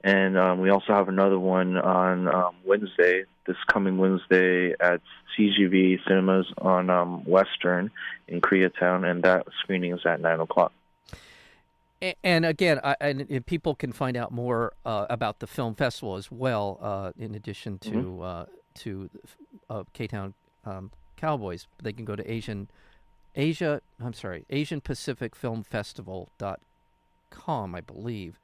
and 0.03 0.37
um, 0.37 0.59
we 0.59 0.69
also 0.69 0.93
have 0.93 1.07
another 1.07 1.39
one 1.39 1.77
on 1.77 2.27
um, 2.27 2.55
Wednesday, 2.63 3.23
this 3.47 3.57
coming 3.67 3.97
Wednesday 3.97 4.73
at 4.79 5.01
CGV 5.37 5.99
Cinemas 6.07 6.45
on 6.59 6.89
um, 6.89 7.25
Western 7.25 7.89
in 8.27 8.39
Koreatown, 8.41 9.09
and 9.09 9.23
that 9.23 9.47
screening 9.61 9.93
is 9.93 10.05
at 10.05 10.21
9 10.21 10.39
o'clock. 10.39 10.71
And 12.23 12.45
again, 12.45 12.79
I, 12.83 12.95
and, 13.01 13.45
people 13.47 13.73
can 13.73 13.91
find 13.91 14.15
out 14.15 14.31
more 14.31 14.73
uh, 14.85 15.07
about 15.09 15.39
the 15.39 15.47
film 15.47 15.73
festival 15.73 16.17
as 16.17 16.29
well, 16.29 16.77
uh, 16.81 17.11
in 17.17 17.33
addition 17.33 17.79
to 17.79 17.89
mm-hmm. 17.89 18.21
To 18.75 19.09
uh, 19.69 19.83
K 19.93 20.07
Town 20.07 20.33
um, 20.65 20.91
Cowboys. 21.17 21.67
They 21.81 21.93
can 21.93 22.05
go 22.05 22.15
to 22.15 22.31
Asian 22.31 22.69
Asia. 23.35 23.81
I'm 24.03 24.13
sorry, 24.13 24.45
Asian 24.49 24.81
Pacific 24.81 25.35
Film 25.35 25.63
Festival 25.63 26.29
dot 26.37 26.59
com, 27.29 27.75
I 27.75 27.81
believe. 27.81 28.39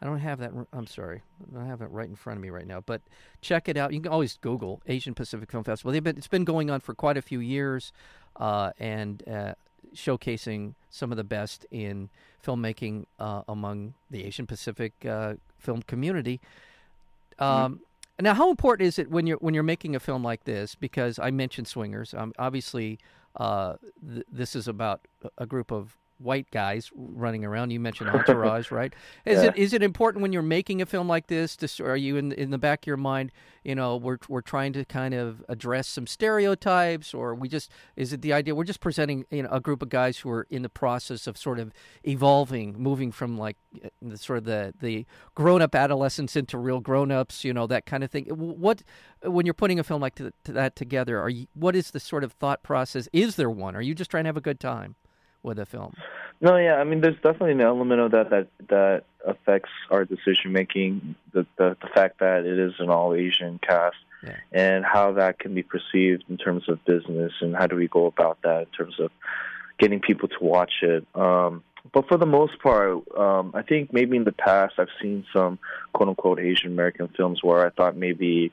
I 0.00 0.04
don't 0.04 0.18
have 0.18 0.38
that. 0.40 0.52
I'm 0.72 0.86
sorry, 0.86 1.22
I 1.40 1.58
don't 1.58 1.66
have 1.66 1.80
it 1.80 1.90
right 1.90 2.08
in 2.08 2.16
front 2.16 2.36
of 2.36 2.42
me 2.42 2.50
right 2.50 2.66
now. 2.66 2.82
But 2.84 3.00
check 3.40 3.66
it 3.66 3.78
out. 3.78 3.94
You 3.94 4.00
can 4.00 4.12
always 4.12 4.38
Google 4.42 4.82
Asian 4.86 5.14
Pacific 5.14 5.50
Film 5.50 5.64
Festival. 5.64 5.90
They've 5.90 6.04
been 6.04 6.18
it's 6.18 6.28
been 6.28 6.44
going 6.44 6.70
on 6.70 6.80
for 6.80 6.94
quite 6.94 7.16
a 7.16 7.22
few 7.22 7.40
years, 7.40 7.92
uh, 8.36 8.72
and 8.78 9.26
uh, 9.26 9.54
showcasing 9.94 10.74
some 10.90 11.12
of 11.12 11.16
the 11.16 11.24
best 11.24 11.64
in 11.70 12.10
filmmaking 12.44 13.06
uh, 13.18 13.42
among 13.48 13.94
the 14.10 14.24
Asian 14.24 14.46
Pacific 14.46 14.92
uh, 15.06 15.34
film 15.58 15.80
community. 15.82 16.40
Mm-hmm. 17.40 17.44
Um, 17.44 17.72
mm-hmm. 17.72 17.82
Now, 18.20 18.34
how 18.34 18.50
important 18.50 18.86
is 18.86 18.98
it 18.98 19.10
when 19.10 19.26
you're 19.26 19.36
when 19.38 19.52
you're 19.52 19.62
making 19.62 19.94
a 19.94 20.00
film 20.00 20.24
like 20.24 20.44
this? 20.44 20.74
Because 20.74 21.18
I 21.18 21.30
mentioned 21.30 21.68
swingers. 21.68 22.14
Um, 22.14 22.32
obviously, 22.38 22.98
uh, 23.36 23.74
th- 24.08 24.26
this 24.32 24.56
is 24.56 24.68
about 24.68 25.06
a 25.36 25.46
group 25.46 25.70
of 25.70 25.96
white 26.18 26.50
guys 26.50 26.90
running 26.94 27.44
around. 27.44 27.70
You 27.70 27.80
mentioned 27.80 28.10
Entourage, 28.14 28.70
right? 28.70 28.92
Is 29.24 29.42
yeah. 29.42 29.50
it 29.50 29.56
is 29.56 29.72
it 29.72 29.82
important 29.82 30.22
when 30.22 30.32
you're 30.32 30.42
making 30.42 30.82
a 30.82 30.86
film 30.86 31.08
like 31.08 31.26
this? 31.26 31.56
To, 31.56 31.84
are 31.84 31.96
you 31.96 32.16
in 32.16 32.32
in 32.32 32.50
the 32.50 32.58
back 32.58 32.82
of 32.82 32.86
your 32.86 32.96
mind? 32.96 33.32
You 33.64 33.74
know, 33.74 33.96
we're 33.96 34.18
we're 34.28 34.42
trying 34.42 34.72
to 34.74 34.84
kind 34.84 35.14
of 35.14 35.44
address 35.48 35.88
some 35.88 36.06
stereotypes, 36.06 37.12
or 37.12 37.34
we 37.34 37.48
just 37.48 37.70
is 37.96 38.12
it 38.12 38.22
the 38.22 38.32
idea 38.32 38.54
we're 38.54 38.64
just 38.64 38.80
presenting 38.80 39.26
you 39.30 39.42
know 39.42 39.48
a 39.50 39.60
group 39.60 39.82
of 39.82 39.88
guys 39.88 40.18
who 40.18 40.30
are 40.30 40.46
in 40.50 40.62
the 40.62 40.68
process 40.68 41.26
of 41.26 41.36
sort 41.36 41.58
of 41.58 41.72
evolving, 42.04 42.80
moving 42.80 43.12
from 43.12 43.36
like 43.36 43.56
the, 44.00 44.16
sort 44.16 44.38
of 44.38 44.44
the 44.44 44.74
the 44.80 45.06
grown 45.34 45.62
up 45.62 45.74
adolescents 45.74 46.36
into 46.36 46.58
real 46.58 46.80
grown 46.80 47.10
ups, 47.10 47.44
you 47.44 47.52
know 47.52 47.66
that 47.66 47.86
kind 47.86 48.04
of 48.04 48.10
thing. 48.10 48.26
What 48.26 48.82
when 49.22 49.46
you're 49.46 49.54
putting 49.54 49.78
a 49.78 49.84
film 49.84 50.00
like 50.00 50.14
to, 50.16 50.32
to 50.44 50.52
that 50.52 50.76
together, 50.76 51.20
are 51.20 51.28
you 51.28 51.46
what 51.54 51.74
is 51.74 51.90
the 51.90 52.00
sort 52.00 52.24
of 52.24 52.32
thought 52.32 52.62
process? 52.62 53.08
Is 53.12 53.36
there 53.36 53.50
one? 53.50 53.74
Are 53.74 53.82
you 53.82 53.94
just 53.94 54.10
trying 54.10 54.24
to 54.24 54.28
have 54.28 54.36
a 54.36 54.42
good 54.42 54.60
time? 54.60 54.96
With 55.46 55.58
a 55.58 55.64
film. 55.64 55.94
No, 56.40 56.56
yeah, 56.58 56.74
I 56.74 56.84
mean, 56.84 57.00
there's 57.00 57.16
definitely 57.16 57.52
an 57.52 57.62
element 57.62 58.00
of 58.00 58.10
that 58.10 58.30
that 58.30 58.48
that 58.68 59.04
affects 59.24 59.70
our 59.90 60.04
decision 60.04 60.52
making. 60.52 61.14
The, 61.32 61.46
the 61.56 61.76
the 61.80 61.88
fact 61.94 62.20
that 62.20 62.44
it 62.44 62.58
is 62.58 62.74
an 62.78 62.90
all 62.90 63.14
Asian 63.14 63.58
cast, 63.58 63.96
yeah. 64.22 64.36
and 64.52 64.84
how 64.84 65.12
that 65.12 65.38
can 65.38 65.54
be 65.54 65.62
perceived 65.62 66.24
in 66.28 66.36
terms 66.36 66.68
of 66.68 66.84
business, 66.84 67.32
and 67.40 67.56
how 67.56 67.66
do 67.66 67.76
we 67.76 67.88
go 67.88 68.04
about 68.04 68.38
that 68.42 68.60
in 68.60 68.66
terms 68.66 69.00
of 69.00 69.10
getting 69.78 70.00
people 70.00 70.28
to 70.28 70.38
watch 70.40 70.82
it. 70.82 71.06
Um, 71.14 71.62
but 71.92 72.08
for 72.08 72.18
the 72.18 72.26
most 72.26 72.58
part, 72.60 72.98
um, 73.16 73.52
I 73.54 73.62
think 73.62 73.92
maybe 73.92 74.16
in 74.16 74.24
the 74.24 74.32
past 74.32 74.74
I've 74.78 74.88
seen 75.00 75.24
some 75.32 75.58
quote 75.92 76.08
unquote 76.08 76.40
Asian 76.40 76.72
American 76.72 77.08
films 77.16 77.42
where 77.42 77.64
I 77.64 77.70
thought 77.70 77.96
maybe 77.96 78.52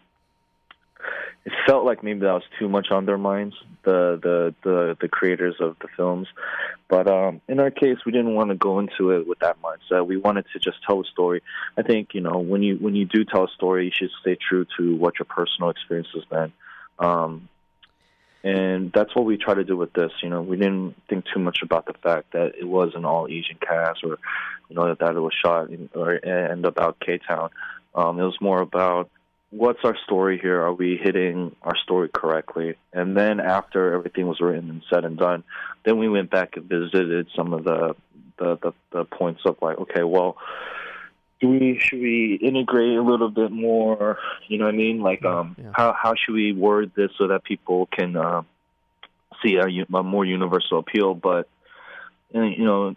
it 1.45 1.53
felt 1.67 1.85
like 1.85 2.03
maybe 2.03 2.21
that 2.21 2.33
was 2.33 2.43
too 2.57 2.69
much 2.69 2.87
on 2.91 3.05
their 3.05 3.17
minds, 3.17 3.55
the 3.83 4.19
the 4.21 4.55
the, 4.63 4.97
the 5.01 5.07
creators 5.07 5.55
of 5.59 5.75
the 5.81 5.87
films. 5.95 6.27
But 6.87 7.07
um, 7.07 7.41
in 7.47 7.59
our 7.59 7.71
case, 7.71 7.97
we 8.05 8.11
didn't 8.11 8.35
want 8.35 8.49
to 8.49 8.55
go 8.55 8.79
into 8.79 9.11
it 9.11 9.27
with 9.27 9.39
that 9.39 9.57
mindset. 9.61 10.07
We 10.07 10.17
wanted 10.17 10.45
to 10.53 10.59
just 10.59 10.77
tell 10.85 11.01
a 11.01 11.05
story. 11.05 11.41
I 11.77 11.81
think 11.81 12.13
you 12.13 12.21
know 12.21 12.39
when 12.39 12.63
you 12.63 12.75
when 12.75 12.95
you 12.95 13.05
do 13.05 13.25
tell 13.25 13.45
a 13.45 13.49
story, 13.49 13.85
you 13.85 13.91
should 13.93 14.11
stay 14.21 14.37
true 14.37 14.65
to 14.77 14.95
what 14.95 15.19
your 15.19 15.25
personal 15.25 15.69
experience 15.69 16.09
has 16.13 16.25
been. 16.25 16.53
Um, 16.99 17.49
and 18.43 18.91
that's 18.93 19.15
what 19.15 19.25
we 19.25 19.37
try 19.37 19.53
to 19.53 19.63
do 19.63 19.77
with 19.77 19.93
this. 19.93 20.11
You 20.21 20.29
know, 20.29 20.41
we 20.41 20.57
didn't 20.57 20.95
think 21.09 21.25
too 21.33 21.39
much 21.39 21.59
about 21.61 21.85
the 21.85 21.93
fact 21.93 22.33
that 22.33 22.55
it 22.59 22.65
was 22.65 22.91
an 22.93 23.05
all 23.05 23.27
Asian 23.27 23.57
cast, 23.57 24.03
or 24.03 24.19
you 24.69 24.75
know 24.75 24.93
that 24.93 25.15
it 25.15 25.19
was 25.19 25.33
shot 25.33 25.69
in, 25.69 25.89
or 25.93 26.11
and 26.11 26.65
about 26.65 26.99
K 26.99 27.19
Town. 27.19 27.49
Um, 27.95 28.19
it 28.19 28.23
was 28.23 28.37
more 28.41 28.61
about 28.61 29.09
what's 29.55 29.79
our 29.83 29.95
story 30.03 30.39
here? 30.39 30.61
Are 30.61 30.73
we 30.73 30.97
hitting 31.01 31.55
our 31.61 31.75
story 31.77 32.09
correctly? 32.09 32.75
And 32.91 33.15
then 33.15 33.39
after 33.39 33.93
everything 33.93 34.27
was 34.27 34.41
written 34.41 34.69
and 34.69 34.83
said 34.91 35.05
and 35.05 35.17
done, 35.17 35.43
then 35.85 35.99
we 35.99 36.09
went 36.09 36.31
back 36.31 36.57
and 36.57 36.65
visited 36.65 37.27
some 37.35 37.53
of 37.53 37.63
the 37.63 37.95
the, 38.39 38.57
the, 38.57 38.73
the 38.91 39.05
points 39.05 39.41
of 39.45 39.57
like, 39.61 39.77
okay, 39.77 40.03
well, 40.03 40.37
do 41.39 41.49
we 41.49 41.77
should 41.79 41.99
we 41.99 42.39
integrate 42.41 42.97
a 42.97 43.01
little 43.01 43.29
bit 43.29 43.51
more? 43.51 44.17
You 44.47 44.57
know 44.57 44.65
what 44.65 44.73
I 44.73 44.77
mean? 44.77 45.01
Like, 45.01 45.23
um, 45.23 45.55
yeah. 45.59 45.71
how 45.73 45.93
how 45.93 46.13
should 46.15 46.33
we 46.33 46.51
word 46.51 46.91
this 46.95 47.11
so 47.17 47.27
that 47.27 47.43
people 47.43 47.85
can 47.85 48.17
uh, 48.17 48.41
see 49.43 49.57
a, 49.57 49.67
a 49.67 50.03
more 50.03 50.25
universal 50.25 50.79
appeal? 50.79 51.13
But 51.13 51.47
you 52.33 52.65
know, 52.65 52.95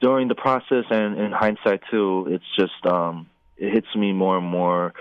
during 0.00 0.26
the 0.26 0.34
process 0.34 0.86
and 0.90 1.20
in 1.20 1.30
hindsight 1.30 1.82
too, 1.88 2.26
it's 2.30 2.56
just 2.58 2.84
um, 2.84 3.28
it 3.56 3.72
hits 3.72 3.94
me 3.94 4.12
more 4.12 4.38
and 4.38 4.46
more 4.46 4.92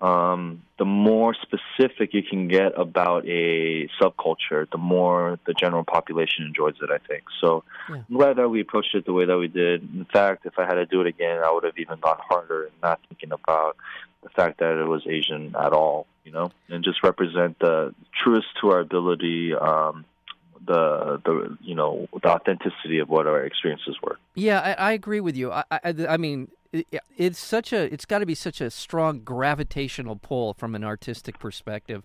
um, 0.00 0.62
the 0.78 0.84
more 0.84 1.34
specific 1.34 2.14
you 2.14 2.22
can 2.22 2.48
get 2.48 2.78
about 2.78 3.26
a 3.26 3.88
subculture, 4.00 4.70
the 4.70 4.78
more 4.78 5.38
the 5.46 5.52
general 5.52 5.84
population 5.84 6.46
enjoys 6.46 6.74
it, 6.82 6.90
I 6.90 6.98
think. 7.06 7.24
So 7.40 7.64
yeah. 7.88 7.96
I'm 7.96 8.16
glad 8.16 8.36
that 8.36 8.48
we 8.48 8.62
approached 8.62 8.94
it 8.94 9.04
the 9.04 9.12
way 9.12 9.26
that 9.26 9.36
we 9.36 9.48
did. 9.48 9.82
In 9.82 10.06
fact, 10.06 10.46
if 10.46 10.58
I 10.58 10.64
had 10.64 10.74
to 10.74 10.86
do 10.86 11.02
it 11.02 11.06
again, 11.06 11.40
I 11.44 11.52
would 11.52 11.64
have 11.64 11.76
even 11.76 12.00
gone 12.00 12.18
harder 12.18 12.64
and 12.64 12.72
not 12.82 13.00
thinking 13.08 13.32
about 13.32 13.76
the 14.22 14.30
fact 14.30 14.60
that 14.60 14.80
it 14.80 14.86
was 14.86 15.02
Asian 15.06 15.54
at 15.58 15.72
all, 15.72 16.06
you 16.24 16.32
know, 16.32 16.50
and 16.68 16.82
just 16.82 17.02
represent 17.02 17.58
the 17.58 17.94
truest 18.22 18.46
to 18.60 18.70
our 18.70 18.80
ability, 18.80 19.54
um, 19.54 20.04
the 20.66 21.20
the 21.24 21.56
you 21.60 21.74
know 21.74 22.06
the 22.22 22.28
authenticity 22.28 22.98
of 22.98 23.08
what 23.08 23.26
our 23.26 23.44
experiences 23.44 23.96
were. 24.02 24.18
Yeah, 24.34 24.60
I, 24.60 24.90
I 24.90 24.92
agree 24.92 25.20
with 25.20 25.36
you. 25.36 25.50
I, 25.52 25.64
I, 25.70 25.94
I 26.08 26.16
mean, 26.16 26.48
it's 27.16 27.38
such 27.38 27.72
a 27.72 27.92
it's 27.92 28.04
got 28.04 28.18
to 28.18 28.26
be 28.26 28.34
such 28.34 28.60
a 28.60 28.70
strong 28.70 29.20
gravitational 29.20 30.16
pull 30.16 30.54
from 30.54 30.74
an 30.74 30.84
artistic 30.84 31.38
perspective 31.38 32.04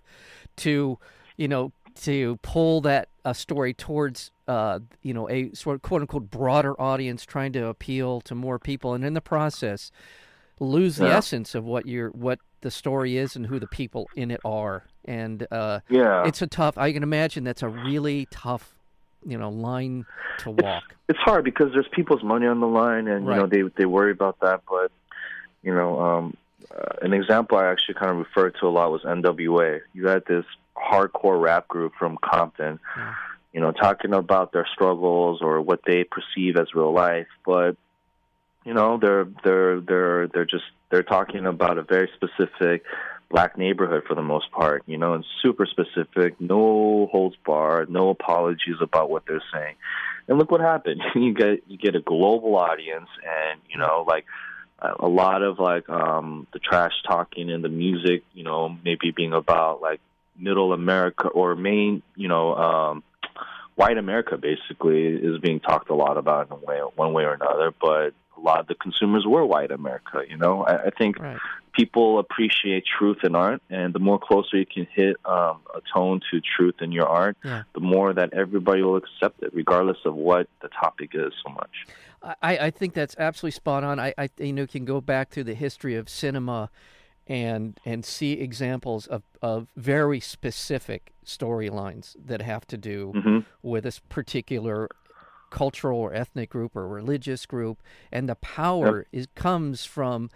to 0.56 0.98
you 1.36 1.48
know 1.48 1.72
to 2.02 2.38
pull 2.42 2.80
that 2.82 3.08
uh, 3.24 3.32
story 3.32 3.72
towards 3.72 4.30
uh, 4.48 4.80
you 5.02 5.14
know 5.14 5.28
a 5.30 5.52
sort 5.54 5.76
of 5.76 5.82
quote 5.82 6.00
unquote 6.02 6.30
broader 6.30 6.80
audience, 6.80 7.24
trying 7.24 7.52
to 7.52 7.66
appeal 7.66 8.20
to 8.22 8.34
more 8.34 8.58
people, 8.58 8.94
and 8.94 9.04
in 9.04 9.14
the 9.14 9.20
process 9.20 9.90
lose 10.58 10.96
the 10.96 11.04
Yeah. 11.06 11.18
essence 11.18 11.54
of 11.54 11.64
what 11.64 11.86
your 11.86 12.08
what 12.10 12.38
the 12.62 12.70
story 12.70 13.16
is 13.18 13.36
and 13.36 13.46
who 13.46 13.58
the 13.58 13.66
people 13.66 14.08
in 14.16 14.30
it 14.30 14.40
are. 14.44 14.84
And 15.06 15.46
uh, 15.50 15.80
Yeah, 15.88 16.26
it's 16.26 16.42
a 16.42 16.46
tough. 16.46 16.76
I 16.78 16.92
can 16.92 17.02
imagine 17.02 17.44
that's 17.44 17.62
a 17.62 17.68
really 17.68 18.26
tough, 18.30 18.74
you 19.24 19.38
know, 19.38 19.48
line 19.50 20.04
to 20.38 20.50
walk. 20.50 20.82
it's 21.08 21.18
hard 21.20 21.44
because 21.44 21.72
there's 21.72 21.88
people's 21.92 22.22
money 22.22 22.46
on 22.46 22.60
the 22.60 22.66
line, 22.66 23.06
and 23.08 23.24
you 23.26 23.34
know 23.34 23.46
they 23.46 23.62
they 23.76 23.86
worry 23.86 24.10
about 24.12 24.40
that. 24.40 24.62
But 24.68 24.90
you 25.62 25.74
know, 25.74 26.00
um, 26.00 26.36
uh, 26.76 26.96
an 27.02 27.12
example 27.12 27.56
I 27.58 27.66
actually 27.66 27.94
kind 27.94 28.10
of 28.10 28.18
referred 28.18 28.56
to 28.60 28.66
a 28.66 28.70
lot 28.70 28.90
was 28.90 29.02
NWA. 29.02 29.80
You 29.94 30.08
had 30.08 30.24
this 30.26 30.44
hardcore 30.76 31.40
rap 31.40 31.68
group 31.68 31.92
from 31.98 32.18
Compton, 32.22 32.78
Yeah. 32.96 33.14
you 33.52 33.60
know, 33.60 33.72
talking 33.72 34.12
about 34.12 34.52
their 34.52 34.66
struggles 34.74 35.40
or 35.40 35.60
what 35.62 35.80
they 35.86 36.04
perceive 36.04 36.56
as 36.56 36.74
real 36.74 36.92
life, 36.92 37.28
but 37.46 37.76
you 38.64 38.74
know 38.74 38.98
they're 38.98 39.26
they're 39.44 39.80
they're 39.80 40.26
they're 40.28 40.44
just 40.44 40.64
they're 40.90 41.02
talking 41.04 41.46
about 41.46 41.78
a 41.78 41.82
very 41.82 42.10
specific 42.16 42.84
black 43.28 43.58
neighborhood 43.58 44.04
for 44.06 44.14
the 44.14 44.22
most 44.22 44.50
part 44.52 44.82
you 44.86 44.96
know 44.96 45.14
and 45.14 45.24
super 45.42 45.66
specific 45.66 46.40
no 46.40 47.08
holds 47.10 47.36
barred 47.44 47.90
no 47.90 48.08
apologies 48.10 48.76
about 48.80 49.10
what 49.10 49.24
they're 49.26 49.42
saying. 49.52 49.74
And 50.28 50.38
look 50.38 50.50
what 50.50 50.60
happened. 50.60 51.02
You 51.14 51.32
get 51.32 51.62
you 51.66 51.78
get 51.78 51.94
a 51.96 52.00
global 52.00 52.56
audience 52.56 53.08
and 53.24 53.60
you 53.68 53.78
know 53.78 54.04
like 54.06 54.26
a 54.80 55.08
lot 55.08 55.42
of 55.42 55.58
like 55.58 55.88
um 55.88 56.46
the 56.52 56.58
trash 56.58 56.92
talking 57.06 57.50
and 57.50 57.64
the 57.64 57.68
music 57.68 58.22
you 58.34 58.44
know 58.44 58.76
maybe 58.84 59.10
being 59.10 59.32
about 59.32 59.80
like 59.80 60.00
middle 60.38 60.72
america 60.72 61.28
or 61.28 61.56
main 61.56 62.02
you 62.14 62.28
know 62.28 62.54
um 62.54 63.02
white 63.74 63.96
america 63.96 64.36
basically 64.36 65.06
is 65.06 65.38
being 65.40 65.60
talked 65.60 65.88
a 65.88 65.94
lot 65.94 66.18
about 66.18 66.46
in 66.46 66.52
a 66.52 66.56
way 66.56 66.78
one 66.94 67.14
way 67.14 67.24
or 67.24 67.32
another 67.32 67.72
but 67.80 68.12
a 68.36 68.40
lot 68.40 68.60
of 68.60 68.66
the 68.66 68.74
consumers 68.74 69.24
were 69.26 69.46
white 69.46 69.70
america 69.70 70.22
you 70.28 70.36
know? 70.36 70.62
I, 70.62 70.86
I 70.86 70.90
think 70.90 71.18
Right. 71.18 71.38
People 71.76 72.18
appreciate 72.18 72.84
truth 72.98 73.18
in 73.22 73.34
art, 73.34 73.60
and 73.68 73.94
the 73.94 73.98
more 73.98 74.18
closer 74.18 74.56
you 74.56 74.66
can 74.66 74.86
hit 74.94 75.16
um, 75.26 75.58
a 75.74 75.80
tone 75.94 76.20
to 76.30 76.40
truth 76.40 76.76
in 76.80 76.90
your 76.92 77.06
art, 77.06 77.36
Yeah. 77.44 77.62
the 77.74 77.80
more 77.80 78.12
that 78.14 78.32
everybody 78.32 78.82
will 78.82 78.96
accept 78.96 79.42
it, 79.42 79.50
regardless 79.52 79.98
of 80.04 80.14
what 80.14 80.48
the 80.62 80.68
topic 80.68 81.10
is 81.14 81.32
so 81.44 81.52
much. 81.52 81.86
I, 82.42 82.58
I 82.58 82.70
think 82.70 82.94
that's 82.94 83.14
absolutely 83.18 83.52
spot 83.52 83.84
on. 83.84 84.00
I, 84.00 84.14
I 84.18 84.30
you 84.38 84.52
know 84.52 84.62
you 84.62 84.68
can 84.68 84.84
go 84.84 85.00
back 85.00 85.30
through 85.30 85.44
the 85.44 85.54
history 85.54 85.94
of 85.94 86.08
cinema 86.08 86.70
and 87.28 87.78
and 87.84 88.04
see 88.04 88.32
examples 88.32 89.06
of, 89.06 89.22
of 89.42 89.68
very 89.76 90.18
specific 90.20 91.12
storylines 91.24 92.16
that 92.24 92.40
have 92.42 92.66
to 92.68 92.76
do 92.76 93.12
hmm 93.14 93.38
with 93.62 93.84
this 93.84 94.00
particular 94.08 94.88
cultural 95.50 95.98
or 96.00 96.12
ethnic 96.12 96.50
group 96.50 96.74
or 96.74 96.88
religious 96.88 97.46
group, 97.46 97.80
and 98.10 98.28
the 98.28 98.34
power 98.34 99.06
is 99.12 99.28
comes 99.36 99.84
from 99.84 100.28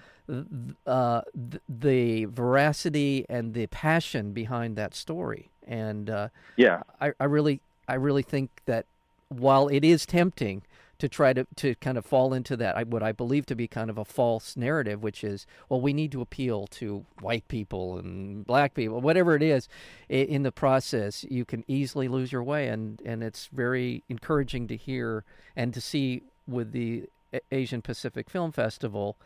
uh, 0.86 1.22
th- 1.50 1.62
the 1.68 2.24
veracity 2.26 3.26
and 3.28 3.54
the 3.54 3.66
passion 3.66 4.32
behind 4.32 4.76
that 4.76 4.94
story. 4.94 5.50
And 5.66 6.10
uh, 6.10 6.28
Yeah, 6.56 6.82
I, 7.00 7.12
I 7.20 7.24
really 7.24 7.60
I 7.88 7.94
really 7.94 8.22
think 8.22 8.50
that 8.66 8.86
while 9.28 9.68
it 9.68 9.84
is 9.84 10.06
tempting 10.06 10.62
to 11.00 11.08
try 11.08 11.32
to, 11.32 11.46
to 11.56 11.74
kind 11.76 11.96
of 11.96 12.04
fall 12.04 12.34
into 12.34 12.56
that 12.58 12.86
what 12.88 13.02
I 13.02 13.12
believe 13.12 13.46
to 13.46 13.54
be 13.54 13.66
kind 13.66 13.88
of 13.88 13.96
a 13.96 14.04
false 14.04 14.56
narrative, 14.56 15.02
which 15.02 15.24
is 15.24 15.46
well 15.68 15.80
we 15.80 15.92
need 15.92 16.12
to 16.12 16.20
appeal 16.20 16.66
to 16.68 17.04
white 17.20 17.48
people 17.48 17.98
and 17.98 18.46
black 18.46 18.74
people, 18.74 19.00
whatever 19.00 19.34
it 19.34 19.42
is, 19.42 19.68
in 20.08 20.42
the 20.42 20.52
process 20.52 21.24
you 21.28 21.44
can 21.44 21.64
easily 21.66 22.06
lose 22.06 22.30
your 22.30 22.42
way, 22.42 22.68
and 22.68 23.00
and 23.04 23.22
it's 23.22 23.48
very 23.52 24.04
encouraging 24.08 24.68
to 24.68 24.76
hear 24.76 25.24
and 25.56 25.72
to 25.74 25.80
see 25.80 26.22
with 26.46 26.72
the 26.72 27.08
Asian 27.50 27.82
Pacific 27.82 28.28
Film 28.28 28.52
Festival. 28.52 29.16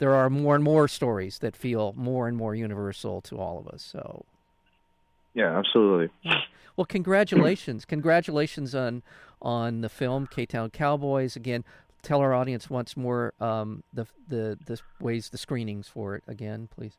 There 0.00 0.14
are 0.14 0.30
more 0.30 0.54
and 0.54 0.64
more 0.64 0.88
stories 0.88 1.38
that 1.40 1.54
feel 1.54 1.92
more 1.94 2.26
and 2.26 2.34
more 2.34 2.54
universal 2.54 3.20
to 3.20 3.38
all 3.38 3.58
of 3.58 3.68
us. 3.68 3.82
So 3.82 4.24
yeah, 5.34 5.56
absolutely. 5.56 6.08
well, 6.76 6.86
congratulations! 6.86 7.84
congratulations 7.88 8.74
on 8.74 9.02
on 9.42 9.82
the 9.82 9.90
film 9.90 10.26
K 10.26 10.46
Town 10.46 10.70
Cowboys. 10.70 11.36
Again, 11.36 11.64
tell 12.02 12.20
our 12.20 12.32
audience 12.32 12.70
once 12.70 12.96
more 12.96 13.34
um, 13.40 13.82
the 13.92 14.06
the 14.26 14.58
the 14.64 14.80
ways 15.00 15.28
the 15.28 15.38
screenings 15.38 15.86
for 15.86 16.16
it 16.16 16.24
again, 16.26 16.68
please. 16.74 16.94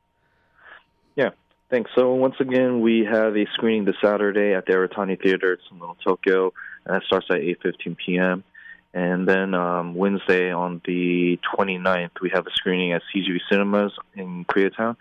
Yeah, 1.16 1.32
thanks. 1.72 1.90
So 1.96 2.14
once 2.14 2.36
again, 2.40 2.82
we 2.82 3.08
have 3.12 3.36
a 3.36 3.46
screening 3.56 3.86
this 3.86 3.96
Saturday 4.00 4.54
at 4.54 4.68
the 4.68 4.74
Aratani 4.74 5.20
Theater. 5.20 5.54
It's 5.54 5.64
in 5.72 5.80
Little 5.80 5.98
Tokyo, 6.06 6.54
and 6.86 6.96
that 6.96 7.04
starts 7.08 7.26
at 7.32 7.38
8:15 7.38 7.98
p.m. 7.98 8.44
And 8.93 9.27
then 9.27 9.54
um, 9.54 9.95
Wednesday 9.95 10.51
on 10.51 10.82
the 10.86 11.39
29th, 11.58 12.19
we 12.21 12.30
have 12.34 12.45
a 12.45 12.51
screening 12.51 12.91
at 12.91 13.01
CGV 13.13 13.39
Cinemas 13.49 13.93
in 14.15 14.43
Koreatown, 14.45 14.97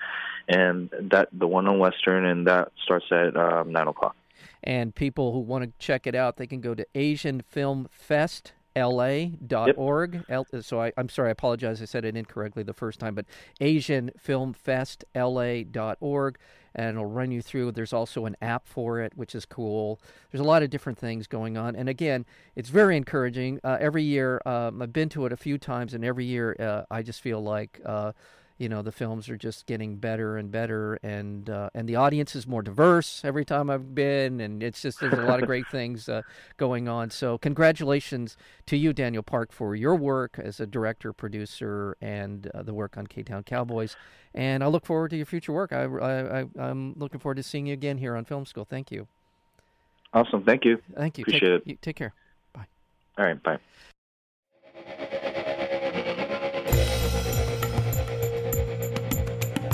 and 0.48 0.90
that 1.10 1.28
the 1.32 1.48
one 1.48 1.66
on 1.66 1.78
Western, 1.78 2.24
and 2.24 2.46
that 2.46 2.70
starts 2.84 3.06
at 3.10 3.36
um, 3.36 3.72
9 3.72 3.88
o'clock. 3.88 4.14
And 4.62 4.94
people 4.94 5.32
who 5.32 5.40
want 5.40 5.64
to 5.64 5.72
check 5.84 6.06
it 6.06 6.14
out, 6.14 6.36
they 6.36 6.46
can 6.46 6.60
go 6.60 6.74
to 6.74 6.86
AsianFilmFestLA.org. 8.80 10.24
L, 10.28 10.46
so 10.60 10.80
I, 10.80 10.92
I'm 10.96 11.08
sorry, 11.08 11.28
I 11.28 11.32
apologize. 11.32 11.82
I 11.82 11.84
said 11.84 12.04
it 12.04 12.16
incorrectly 12.16 12.62
the 12.62 12.72
first 12.72 13.00
time, 13.00 13.14
but 13.14 13.26
AsianFilmFestLA.org. 13.60 16.38
And 16.72 16.90
it'll 16.90 17.06
run 17.06 17.32
you 17.32 17.42
through. 17.42 17.72
There's 17.72 17.92
also 17.92 18.26
an 18.26 18.36
app 18.40 18.68
for 18.68 19.00
it, 19.00 19.12
which 19.16 19.34
is 19.34 19.44
cool. 19.44 20.00
There's 20.30 20.40
a 20.40 20.44
lot 20.44 20.62
of 20.62 20.70
different 20.70 20.98
things 20.98 21.26
going 21.26 21.56
on. 21.56 21.74
And 21.74 21.88
again, 21.88 22.24
it's 22.54 22.68
very 22.68 22.96
encouraging. 22.96 23.58
Uh, 23.64 23.76
every 23.80 24.04
year, 24.04 24.40
um, 24.46 24.80
I've 24.80 24.92
been 24.92 25.08
to 25.10 25.26
it 25.26 25.32
a 25.32 25.36
few 25.36 25.58
times, 25.58 25.94
and 25.94 26.04
every 26.04 26.26
year 26.26 26.54
uh, 26.60 26.82
I 26.88 27.02
just 27.02 27.22
feel 27.22 27.42
like. 27.42 27.80
Uh, 27.84 28.12
you 28.60 28.68
know 28.68 28.82
the 28.82 28.92
films 28.92 29.28
are 29.30 29.38
just 29.38 29.64
getting 29.66 29.96
better 29.96 30.36
and 30.36 30.52
better 30.52 30.98
and 31.02 31.48
uh, 31.48 31.70
and 31.74 31.88
the 31.88 31.96
audience 31.96 32.36
is 32.36 32.46
more 32.46 32.62
diverse 32.62 33.22
every 33.24 33.44
time 33.44 33.70
I've 33.70 33.94
been 33.94 34.38
and 34.40 34.62
it's 34.62 34.82
just 34.82 35.00
there's 35.00 35.14
a 35.14 35.20
lot 35.20 35.40
of 35.40 35.46
great 35.46 35.66
things 35.78 36.08
uh, 36.10 36.22
going 36.58 36.86
on 36.86 37.08
so 37.10 37.38
congratulations 37.38 38.36
to 38.66 38.76
you 38.76 38.92
Daniel 38.92 39.22
Park 39.22 39.50
for 39.50 39.74
your 39.74 39.96
work 39.96 40.38
as 40.38 40.60
a 40.60 40.66
director 40.66 41.12
producer 41.14 41.96
and 42.02 42.48
uh, 42.54 42.62
the 42.62 42.74
work 42.74 42.98
on 42.98 43.06
K 43.06 43.22
Town 43.22 43.42
Cowboys 43.44 43.96
and 44.34 44.62
I 44.62 44.66
look 44.66 44.84
forward 44.84 45.08
to 45.10 45.16
your 45.16 45.26
future 45.26 45.52
work 45.52 45.72
I, 45.72 45.84
I, 45.84 46.40
I 46.42 46.46
I'm 46.58 46.92
looking 46.98 47.18
forward 47.18 47.36
to 47.36 47.42
seeing 47.42 47.66
you 47.66 47.72
again 47.72 47.96
here 47.96 48.14
on 48.14 48.26
Film 48.26 48.44
School 48.44 48.66
thank 48.66 48.92
you 48.92 49.08
Awesome. 50.12 50.44
Thank 50.44 50.64
you. 50.66 50.78
thank 50.96 51.16
you 51.18 51.22
Appreciate 51.22 51.48
take, 51.50 51.62
it. 51.62 51.66
you- 51.66 51.78
take 51.80 51.96
care 51.96 52.12
bye 52.52 52.66
All 53.16 53.24
right. 53.24 53.42
Bye. 53.42 53.58